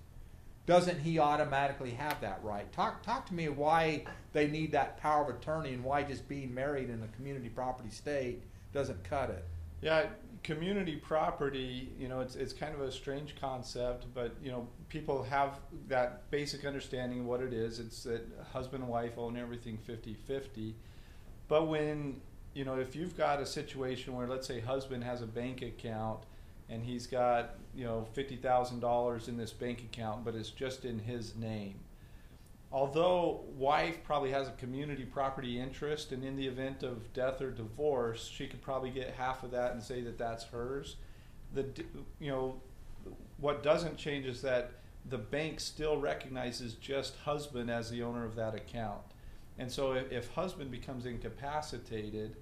Doesn't 0.66 1.00
he 1.00 1.18
automatically 1.18 1.90
have 1.92 2.20
that 2.20 2.40
right? 2.42 2.70
Talk, 2.72 3.02
talk 3.02 3.26
to 3.26 3.34
me 3.34 3.48
why 3.48 4.04
they 4.32 4.46
need 4.46 4.72
that 4.72 4.98
power 4.98 5.22
of 5.28 5.36
attorney 5.36 5.72
and 5.72 5.82
why 5.82 6.02
just 6.02 6.28
being 6.28 6.54
married 6.54 6.90
in 6.90 7.02
a 7.02 7.08
community 7.16 7.48
property 7.48 7.90
state 7.90 8.42
doesn't 8.72 9.02
cut 9.04 9.30
it. 9.30 9.44
Yeah, 9.80 10.06
community 10.42 10.96
property, 10.96 11.92
you 11.98 12.08
know, 12.08 12.20
it's 12.20 12.34
it's 12.34 12.52
kind 12.52 12.74
of 12.74 12.80
a 12.80 12.90
strange 12.90 13.34
concept, 13.40 14.06
but 14.14 14.34
you 14.42 14.50
know, 14.50 14.66
people 14.88 15.22
have 15.22 15.60
that 15.88 16.30
basic 16.30 16.64
understanding 16.64 17.20
of 17.20 17.26
what 17.26 17.40
it 17.40 17.52
is. 17.52 17.78
It's 17.78 18.02
that 18.04 18.22
husband 18.52 18.82
and 18.82 18.92
wife 18.92 19.12
own 19.16 19.36
everything 19.36 19.78
50-50. 19.88 20.74
But 21.48 21.68
when, 21.68 22.20
you 22.54 22.64
know, 22.64 22.78
if 22.78 22.96
you've 22.96 23.16
got 23.16 23.40
a 23.40 23.46
situation 23.46 24.16
where 24.16 24.26
let's 24.26 24.46
say 24.46 24.60
husband 24.60 25.04
has 25.04 25.22
a 25.22 25.26
bank 25.26 25.62
account 25.62 26.20
and 26.68 26.82
he's 26.82 27.06
got, 27.06 27.56
you 27.74 27.84
know, 27.84 28.06
$50,000 28.16 29.28
in 29.28 29.36
this 29.36 29.52
bank 29.52 29.80
account, 29.80 30.24
but 30.24 30.34
it's 30.34 30.50
just 30.50 30.84
in 30.84 30.98
his 30.98 31.36
name. 31.36 31.74
Although 32.72 33.42
wife 33.54 34.02
probably 34.02 34.30
has 34.30 34.48
a 34.48 34.52
community 34.52 35.04
property 35.04 35.60
interest, 35.60 36.10
and 36.10 36.24
in 36.24 36.36
the 36.36 36.46
event 36.46 36.82
of 36.82 37.12
death 37.12 37.42
or 37.42 37.50
divorce, 37.50 38.26
she 38.26 38.46
could 38.46 38.62
probably 38.62 38.88
get 38.88 39.10
half 39.10 39.42
of 39.42 39.50
that 39.50 39.72
and 39.72 39.82
say 39.82 40.00
that 40.00 40.16
that's 40.16 40.44
hers. 40.44 40.96
The 41.52 41.66
you 42.18 42.30
know 42.30 42.62
what 43.36 43.62
doesn't 43.62 43.98
change 43.98 44.24
is 44.24 44.40
that 44.40 44.72
the 45.04 45.18
bank 45.18 45.60
still 45.60 45.98
recognizes 45.98 46.74
just 46.74 47.16
husband 47.16 47.70
as 47.70 47.90
the 47.90 48.02
owner 48.02 48.24
of 48.24 48.36
that 48.36 48.54
account, 48.54 49.02
and 49.58 49.70
so 49.70 49.92
if, 49.92 50.10
if 50.10 50.28
husband 50.28 50.70
becomes 50.70 51.04
incapacitated, 51.04 52.36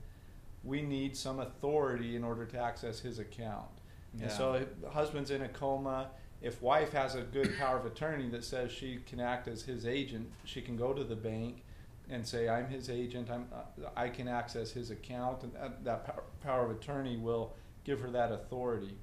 we 0.63 0.81
need 0.81 1.17
some 1.17 1.41
authority 1.41 2.15
in 2.15 2.23
order 2.23 2.45
to 2.45 2.59
access 2.59 3.01
his 3.01 3.19
account. 3.19 3.67
Yeah. 4.15 4.25
And 4.25 4.33
so, 4.33 4.53
if 4.53 4.69
husband's 4.93 5.33
in 5.33 5.43
a 5.43 5.49
coma. 5.49 6.11
If 6.43 6.63
wife 6.63 6.93
has 6.93 7.15
a 7.15 7.23
good 7.23 7.57
power 7.59 7.79
of 7.79 7.87
attorney 7.87 8.29
that 8.31 8.45
says 8.45 8.73
she 8.73 9.01
can 9.07 9.21
act 9.21 9.47
as 9.47 9.63
his 9.63 9.87
agent, 9.87 10.31
she 10.45 10.63
can 10.63 10.77
go 10.77 10.93
to 10.93 11.05
the 11.05 11.17
bank 11.17 11.65
and 12.09 12.27
say, 12.27 12.49
"I'm 12.49 12.69
his 12.69 12.89
agent. 12.89 13.31
I'm, 13.31 13.47
uh, 13.53 13.89
I 13.97 14.09
can 14.09 14.27
access 14.27 14.73
his 14.73 14.91
account," 14.91 15.43
and 15.43 15.53
that, 15.53 15.85
that 15.85 16.05
power, 16.05 16.25
power 16.43 16.65
of 16.65 16.71
attorney 16.71 17.17
will 17.17 17.55
give 17.85 18.01
her 18.01 18.11
that 18.11 18.33
authority. 18.33 18.97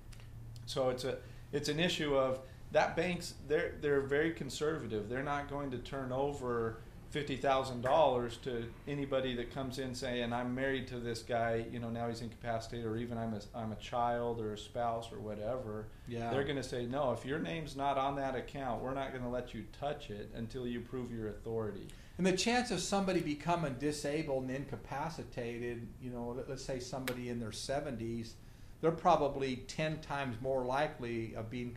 So 0.65 0.89
it's 0.89 1.04
a 1.04 1.17
it's 1.52 1.69
an 1.69 1.80
issue 1.80 2.15
of 2.15 2.39
that 2.71 2.95
bank's 2.95 3.36
they're 3.47 3.76
they're 3.82 4.02
very 4.02 4.32
conservative. 4.32 5.08
They're 5.08 5.23
not 5.23 5.50
going 5.50 5.71
to 5.71 5.78
turn 5.78 6.12
over 6.12 6.80
fifty 7.10 7.38
thousand 7.38 7.82
dollars 7.82 8.38
to 8.38 8.65
anybody 8.88 9.36
that 9.36 9.54
comes 9.54 9.80
in 9.80 9.96
saying 9.96 10.34
I'm 10.34 10.54
married 10.54 10.88
to 10.88 11.00
this 11.00 11.22
guy. 11.22 11.65
You 11.72 11.80
know 11.80 11.89
now 11.89 12.08
he's 12.08 12.22
incapacitated, 12.22 12.86
or 12.86 12.98
even 12.98 13.17
I'm 13.17 13.34
a 13.34 13.41
I'm 13.56 13.72
a 13.72 13.78
child 13.78 14.39
or 14.41 14.54
a 14.54 14.58
spouse 14.58 15.12
or 15.12 15.20
whatever. 15.20 15.88
Yeah. 16.08 16.30
They're 16.32 16.43
going 16.43 16.58
to 16.58 16.63
say 16.63 16.86
no. 16.86 17.12
If 17.12 17.26
your 17.26 17.39
name's 17.39 17.76
not 17.76 17.98
on 17.98 18.15
that 18.15 18.36
account, 18.36 18.82
we're 18.82 18.93
not 18.93 19.12
going 19.12 19.24
to 19.24 19.30
let 19.30 19.54
you 19.54 19.63
touch 19.80 20.10
it 20.10 20.32
until 20.36 20.67
you 20.67 20.82
prove 20.82 21.12
your 21.12 21.30
authority. 21.30 21.88
And 22.17 22.26
the 22.26 22.36
chance 22.36 22.72
of 22.72 22.80
somebody 22.80 23.20
becoming 23.20 23.76
disabled 23.80 24.43
and 24.46 24.52
incapacitated, 24.56 25.88
you 26.02 26.10
know, 26.10 26.30
let- 26.30 26.50
let's 26.50 26.65
say 26.65 26.80
somebody 26.80 27.30
in 27.30 27.39
their 27.39 27.52
70s, 27.52 28.34
they're 28.82 28.91
probably 28.91 29.58
10 29.67 30.00
times 30.02 30.41
more 30.41 30.65
likely 30.65 31.36
of 31.36 31.52
being 31.52 31.76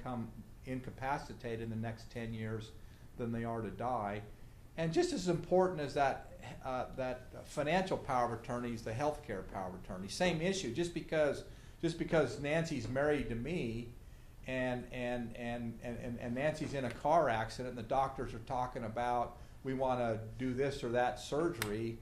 incapacitated 0.64 1.60
in 1.60 1.70
the 1.70 1.76
next 1.76 2.10
10 2.10 2.32
years 2.32 2.70
than 3.18 3.32
they 3.32 3.44
are 3.44 3.60
to 3.60 3.70
die. 3.70 4.22
And 4.80 4.94
just 4.94 5.12
as 5.12 5.28
important 5.28 5.78
as 5.78 5.92
that, 5.92 6.30
uh, 6.64 6.86
that 6.96 7.26
financial 7.44 7.98
power 7.98 8.24
of 8.24 8.40
attorney 8.40 8.72
is 8.72 8.80
the 8.80 8.94
health 8.94 9.22
care 9.26 9.42
power 9.52 9.68
of 9.68 9.74
attorney. 9.84 10.08
Same 10.08 10.40
issue. 10.40 10.72
Just 10.72 10.94
because, 10.94 11.44
just 11.82 11.98
because 11.98 12.40
Nancy's 12.40 12.88
married 12.88 13.28
to 13.28 13.34
me 13.34 13.90
and, 14.46 14.86
and, 14.90 15.36
and, 15.36 15.78
and, 15.84 16.18
and 16.18 16.34
Nancy's 16.34 16.72
in 16.72 16.86
a 16.86 16.90
car 16.90 17.28
accident 17.28 17.76
and 17.76 17.78
the 17.78 17.88
doctors 17.88 18.32
are 18.32 18.38
talking 18.46 18.84
about 18.84 19.36
we 19.64 19.74
want 19.74 20.00
to 20.00 20.18
do 20.38 20.54
this 20.54 20.82
or 20.82 20.88
that 20.88 21.20
surgery. 21.20 21.98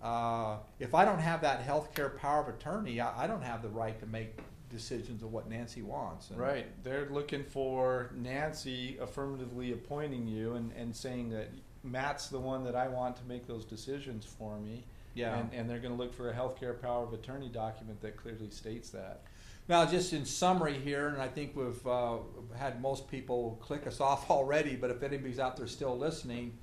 Uh, 0.00 0.58
if 0.78 0.94
I 0.94 1.04
don't 1.04 1.18
have 1.18 1.40
that 1.40 1.62
health 1.62 1.92
care 1.96 2.10
power 2.10 2.42
of 2.42 2.48
attorney, 2.48 3.00
I, 3.00 3.24
I 3.24 3.26
don't 3.26 3.42
have 3.42 3.60
the 3.60 3.68
right 3.70 3.98
to 3.98 4.06
make 4.06 4.38
decisions 4.70 5.24
of 5.24 5.32
what 5.32 5.50
Nancy 5.50 5.82
wants. 5.82 6.30
And- 6.30 6.38
Right. 6.38 6.66
They're 6.84 7.08
looking 7.10 7.42
for 7.42 8.12
Nancy 8.14 8.98
affirmatively 9.00 9.72
appointing 9.72 10.28
you 10.28 10.54
and, 10.54 10.70
and 10.76 10.94
saying 10.94 11.30
that 11.30 11.48
Matt's 11.82 12.28
the 12.28 12.38
one 12.38 12.64
that 12.64 12.74
I 12.74 12.88
want 12.88 13.16
to 13.16 13.24
make 13.24 13.46
those 13.46 13.64
decisions 13.64 14.24
for 14.24 14.58
me. 14.58 14.84
Yeah. 15.14 15.38
And, 15.38 15.52
and 15.52 15.68
they're 15.68 15.78
going 15.78 15.96
to 15.96 16.00
look 16.00 16.14
for 16.14 16.30
a 16.30 16.34
healthcare 16.34 16.80
power 16.80 17.04
of 17.04 17.12
attorney 17.12 17.48
document 17.48 18.00
that 18.02 18.16
clearly 18.16 18.50
states 18.50 18.90
that. 18.90 19.22
Now, 19.68 19.86
just 19.86 20.12
in 20.12 20.24
summary 20.24 20.78
here, 20.78 21.08
and 21.08 21.22
I 21.22 21.28
think 21.28 21.54
we've 21.54 21.86
uh, 21.86 22.18
had 22.56 22.80
most 22.80 23.08
people 23.08 23.58
click 23.62 23.86
us 23.86 24.00
off 24.00 24.30
already, 24.32 24.76
but 24.76 24.90
if 24.90 25.02
anybody's 25.02 25.38
out 25.38 25.56
there 25.56 25.66
still 25.66 25.96
listening, 25.96 26.58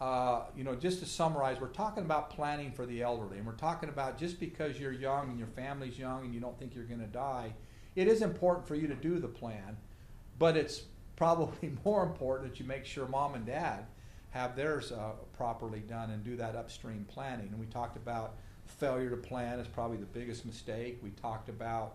uh, 0.00 0.42
you 0.56 0.64
know, 0.64 0.74
just 0.74 1.00
to 1.00 1.06
summarize, 1.06 1.60
we're 1.60 1.68
talking 1.68 2.04
about 2.04 2.30
planning 2.30 2.72
for 2.72 2.84
the 2.84 3.02
elderly, 3.02 3.38
and 3.38 3.46
we're 3.46 3.52
talking 3.52 3.88
about 3.88 4.18
just 4.18 4.40
because 4.40 4.78
you're 4.78 4.92
young 4.92 5.30
and 5.30 5.38
your 5.38 5.48
family's 5.48 5.98
young 5.98 6.24
and 6.24 6.34
you 6.34 6.40
don't 6.40 6.58
think 6.58 6.74
you're 6.74 6.84
going 6.84 7.00
to 7.00 7.06
die, 7.06 7.52
it 7.96 8.08
is 8.08 8.22
important 8.22 8.66
for 8.66 8.74
you 8.74 8.88
to 8.88 8.94
do 8.94 9.18
the 9.18 9.28
plan, 9.28 9.76
but 10.38 10.56
it's 10.56 10.82
probably 11.16 11.72
more 11.84 12.02
important 12.02 12.50
that 12.50 12.58
you 12.58 12.66
make 12.66 12.84
sure 12.84 13.06
mom 13.06 13.34
and 13.34 13.46
dad 13.46 13.86
have 14.34 14.56
theirs 14.56 14.90
uh, 14.90 15.12
properly 15.36 15.78
done 15.78 16.10
and 16.10 16.24
do 16.24 16.34
that 16.34 16.56
upstream 16.56 17.06
planning. 17.08 17.48
And 17.52 17.60
we 17.60 17.66
talked 17.66 17.96
about 17.96 18.34
failure 18.66 19.08
to 19.08 19.16
plan 19.16 19.60
is 19.60 19.68
probably 19.68 19.96
the 19.96 20.06
biggest 20.06 20.44
mistake. 20.44 20.98
We 21.04 21.10
talked 21.10 21.48
about 21.48 21.94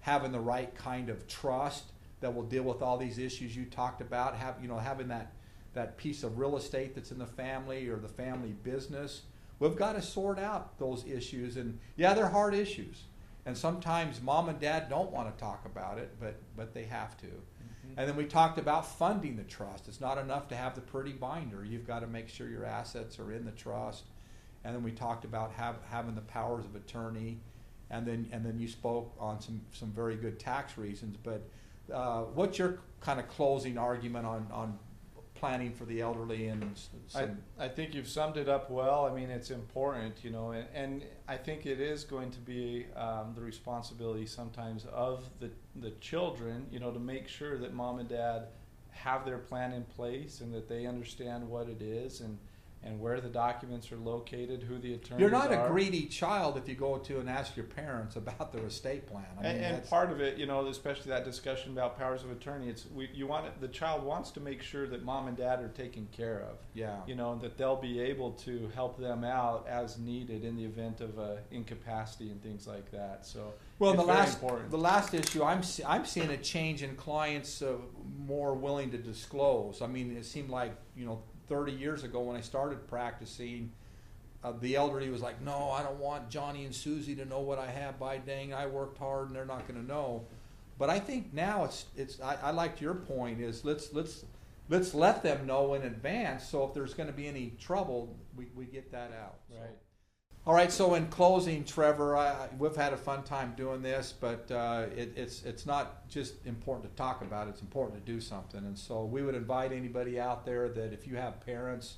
having 0.00 0.32
the 0.32 0.40
right 0.40 0.74
kind 0.74 1.08
of 1.08 1.28
trust 1.28 1.84
that 2.20 2.34
will 2.34 2.42
deal 2.42 2.64
with 2.64 2.82
all 2.82 2.98
these 2.98 3.18
issues 3.18 3.56
you 3.56 3.66
talked 3.66 4.00
about. 4.00 4.34
Have 4.34 4.56
you 4.60 4.66
know 4.66 4.78
having 4.78 5.06
that 5.08 5.30
that 5.74 5.96
piece 5.96 6.24
of 6.24 6.38
real 6.38 6.56
estate 6.56 6.96
that's 6.96 7.12
in 7.12 7.18
the 7.18 7.26
family 7.26 7.86
or 7.86 7.96
the 7.96 8.08
family 8.08 8.54
business. 8.64 9.22
We've 9.60 9.76
got 9.76 9.92
to 9.92 10.02
sort 10.02 10.38
out 10.40 10.78
those 10.78 11.04
issues, 11.06 11.56
and 11.56 11.78
yeah, 11.96 12.14
they're 12.14 12.28
hard 12.28 12.54
issues. 12.54 13.04
And 13.44 13.56
sometimes 13.56 14.20
mom 14.20 14.48
and 14.48 14.58
dad 14.58 14.88
don't 14.88 15.12
want 15.12 15.32
to 15.32 15.40
talk 15.40 15.64
about 15.64 15.98
it, 15.98 16.10
but 16.18 16.34
but 16.56 16.74
they 16.74 16.84
have 16.84 17.16
to. 17.18 17.28
And 17.96 18.08
then 18.08 18.16
we 18.16 18.24
talked 18.24 18.58
about 18.58 18.86
funding 18.86 19.36
the 19.36 19.44
trust. 19.44 19.88
It's 19.88 20.00
not 20.00 20.18
enough 20.18 20.48
to 20.48 20.56
have 20.56 20.74
the 20.74 20.80
pretty 20.80 21.12
binder. 21.12 21.64
You've 21.64 21.86
got 21.86 22.00
to 22.00 22.06
make 22.06 22.28
sure 22.28 22.48
your 22.48 22.64
assets 22.64 23.18
are 23.18 23.32
in 23.32 23.44
the 23.44 23.52
trust. 23.52 24.04
And 24.64 24.74
then 24.74 24.82
we 24.82 24.92
talked 24.92 25.24
about 25.24 25.52
have, 25.52 25.76
having 25.88 26.14
the 26.14 26.20
powers 26.22 26.64
of 26.64 26.74
attorney. 26.74 27.38
And 27.90 28.06
then 28.06 28.28
and 28.32 28.44
then 28.44 28.58
you 28.58 28.66
spoke 28.66 29.14
on 29.18 29.40
some, 29.40 29.60
some 29.72 29.90
very 29.92 30.16
good 30.16 30.40
tax 30.40 30.76
reasons. 30.76 31.16
But 31.22 31.42
uh, 31.92 32.22
what's 32.34 32.58
your 32.58 32.80
kind 33.00 33.20
of 33.20 33.28
closing 33.28 33.78
argument 33.78 34.26
on, 34.26 34.48
on 34.50 34.78
planning 35.36 35.72
for 35.72 35.84
the 35.84 36.00
elderly 36.00 36.48
and 36.48 36.62
s- 36.72 36.88
I, 37.14 37.20
some, 37.20 37.38
I 37.58 37.68
think 37.68 37.94
you've 37.94 38.08
summed 38.08 38.36
it 38.36 38.48
up 38.48 38.70
well. 38.70 39.04
I 39.06 39.14
mean, 39.14 39.30
it's 39.30 39.50
important, 39.50 40.24
you 40.24 40.30
know, 40.30 40.50
and, 40.52 40.66
and 40.74 41.04
I 41.28 41.36
think 41.36 41.66
it 41.66 41.80
is 41.80 42.04
going 42.04 42.30
to 42.32 42.40
be 42.40 42.86
um, 42.96 43.32
the 43.34 43.42
responsibility 43.42 44.26
sometimes 44.26 44.84
of 44.92 45.24
the, 45.40 45.50
the 45.76 45.90
children, 46.00 46.66
you 46.70 46.80
know, 46.80 46.90
to 46.90 46.98
make 47.00 47.28
sure 47.28 47.58
that 47.58 47.72
mom 47.74 47.98
and 47.98 48.08
dad 48.08 48.48
have 48.90 49.24
their 49.24 49.38
plan 49.38 49.72
in 49.72 49.84
place 49.84 50.40
and 50.40 50.52
that 50.54 50.68
they 50.68 50.86
understand 50.86 51.46
what 51.48 51.68
it 51.68 51.82
is 51.82 52.20
and, 52.20 52.38
and 52.86 53.00
where 53.00 53.20
the 53.20 53.28
documents 53.28 53.90
are 53.90 53.96
located, 53.96 54.62
who 54.62 54.78
the 54.78 54.94
attorneys 54.94 55.20
you're 55.20 55.30
not 55.30 55.52
are. 55.52 55.66
a 55.66 55.68
greedy 55.68 56.06
child 56.06 56.56
if 56.56 56.68
you 56.68 56.74
go 56.74 56.98
to 56.98 57.18
and 57.18 57.28
ask 57.28 57.56
your 57.56 57.66
parents 57.66 58.16
about 58.16 58.52
their 58.52 58.64
estate 58.64 59.06
plan. 59.06 59.24
I 59.38 59.42
mean, 59.42 59.52
and, 59.56 59.76
and 59.76 59.90
part 59.90 60.10
of 60.10 60.20
it, 60.20 60.38
you 60.38 60.46
know, 60.46 60.64
especially 60.66 61.10
that 61.10 61.24
discussion 61.24 61.72
about 61.72 61.98
powers 61.98 62.22
of 62.22 62.30
attorney, 62.30 62.68
it's 62.68 62.86
we, 62.94 63.08
you 63.12 63.26
want 63.26 63.46
it, 63.46 63.60
the 63.60 63.68
child 63.68 64.04
wants 64.04 64.30
to 64.32 64.40
make 64.40 64.62
sure 64.62 64.86
that 64.86 65.04
mom 65.04 65.26
and 65.26 65.36
dad 65.36 65.60
are 65.60 65.68
taken 65.68 66.06
care 66.12 66.40
of. 66.40 66.58
yeah. 66.74 66.96
you 67.06 67.14
know, 67.14 67.32
and 67.32 67.40
that 67.40 67.58
they'll 67.58 67.76
be 67.76 68.00
able 68.00 68.30
to 68.32 68.70
help 68.74 68.98
them 68.98 69.24
out 69.24 69.66
as 69.68 69.98
needed 69.98 70.44
in 70.44 70.56
the 70.56 70.64
event 70.64 71.00
of 71.00 71.18
uh, 71.18 71.36
incapacity 71.50 72.30
and 72.30 72.42
things 72.42 72.66
like 72.66 72.90
that. 72.92 73.26
So, 73.26 73.52
Well, 73.78 73.94
the 73.94 74.02
last 74.02 74.34
important. 74.34 74.70
the 74.70 74.78
last 74.78 75.12
issue, 75.12 75.42
I'm 75.42 75.62
I'm 75.86 76.04
seeing 76.04 76.30
a 76.30 76.36
change 76.36 76.82
in 76.82 76.94
clients 76.96 77.62
uh, 77.62 77.74
more 78.18 78.54
willing 78.54 78.90
to 78.92 78.98
disclose. 78.98 79.82
I 79.82 79.86
mean, 79.86 80.16
it 80.16 80.24
seemed 80.24 80.50
like 80.50 80.72
you 80.96 81.04
know 81.06 81.22
30 81.48 81.72
years 81.72 82.04
ago 82.04 82.20
when 82.20 82.36
I 82.36 82.40
started 82.40 82.86
practicing, 82.88 83.72
uh, 84.44 84.52
the 84.60 84.76
elderly 84.76 85.10
was 85.10 85.22
like, 85.22 85.40
"No, 85.40 85.70
I 85.70 85.82
don't 85.82 85.98
want 85.98 86.30
Johnny 86.30 86.64
and 86.64 86.74
Susie 86.74 87.14
to 87.16 87.24
know 87.24 87.40
what 87.40 87.58
I 87.58 87.70
have. 87.70 87.98
By 87.98 88.18
dang, 88.18 88.52
I 88.54 88.66
worked 88.66 88.98
hard, 88.98 89.28
and 89.28 89.36
they're 89.36 89.44
not 89.44 89.66
going 89.66 89.80
to 89.80 89.86
know." 89.86 90.26
But 90.78 90.90
I 90.90 91.00
think 91.00 91.32
now 91.32 91.64
it's 91.64 91.86
it's. 91.96 92.20
I, 92.20 92.36
I 92.42 92.50
liked 92.50 92.80
your 92.80 92.94
point 92.94 93.40
is 93.40 93.64
let's 93.64 93.92
let's 93.92 94.24
let's 94.68 94.94
let 94.94 95.22
them 95.22 95.46
know 95.46 95.74
in 95.74 95.82
advance. 95.82 96.48
So 96.48 96.64
if 96.64 96.74
there's 96.74 96.94
going 96.94 97.08
to 97.08 97.16
be 97.16 97.26
any 97.26 97.54
trouble, 97.58 98.14
we, 98.36 98.46
we 98.54 98.66
get 98.66 98.92
that 98.92 99.12
out. 99.12 99.36
So- 99.50 99.60
right. 99.60 99.70
All 100.46 100.54
right. 100.54 100.70
So 100.70 100.94
in 100.94 101.08
closing, 101.08 101.64
Trevor, 101.64 102.16
I, 102.16 102.48
we've 102.56 102.76
had 102.76 102.92
a 102.92 102.96
fun 102.96 103.24
time 103.24 103.54
doing 103.56 103.82
this, 103.82 104.14
but 104.18 104.48
uh, 104.50 104.86
it, 104.96 105.12
it's 105.16 105.42
it's 105.42 105.66
not 105.66 106.08
just 106.08 106.46
important 106.46 106.88
to 106.88 106.96
talk 106.96 107.22
about; 107.22 107.48
it's 107.48 107.62
important 107.62 108.04
to 108.04 108.12
do 108.12 108.20
something. 108.20 108.60
And 108.60 108.78
so 108.78 109.04
we 109.04 109.22
would 109.22 109.34
invite 109.34 109.72
anybody 109.72 110.20
out 110.20 110.46
there 110.46 110.68
that 110.68 110.92
if 110.92 111.04
you 111.04 111.16
have 111.16 111.44
parents, 111.44 111.96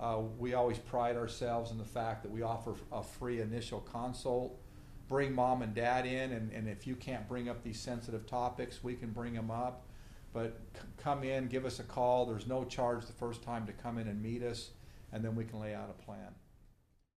uh, 0.00 0.20
we 0.38 0.54
always 0.54 0.78
pride 0.78 1.16
ourselves 1.16 1.70
in 1.70 1.76
the 1.76 1.84
fact 1.84 2.22
that 2.22 2.32
we 2.32 2.40
offer 2.40 2.74
a 2.90 3.02
free 3.02 3.42
initial 3.42 3.80
consult. 3.80 4.58
Bring 5.06 5.34
mom 5.34 5.60
and 5.60 5.74
dad 5.74 6.06
in, 6.06 6.32
and, 6.32 6.50
and 6.52 6.66
if 6.68 6.86
you 6.86 6.96
can't 6.96 7.28
bring 7.28 7.50
up 7.50 7.62
these 7.62 7.78
sensitive 7.78 8.26
topics, 8.26 8.82
we 8.82 8.94
can 8.94 9.10
bring 9.10 9.34
them 9.34 9.50
up. 9.50 9.84
But 10.32 10.58
c- 10.74 10.80
come 10.96 11.24
in, 11.24 11.48
give 11.48 11.66
us 11.66 11.78
a 11.78 11.82
call. 11.82 12.24
There's 12.24 12.46
no 12.46 12.64
charge 12.64 13.04
the 13.04 13.12
first 13.12 13.42
time 13.42 13.66
to 13.66 13.72
come 13.74 13.98
in 13.98 14.08
and 14.08 14.22
meet 14.22 14.42
us, 14.42 14.70
and 15.12 15.22
then 15.22 15.36
we 15.36 15.44
can 15.44 15.60
lay 15.60 15.74
out 15.74 15.90
a 15.90 16.02
plan. 16.02 16.34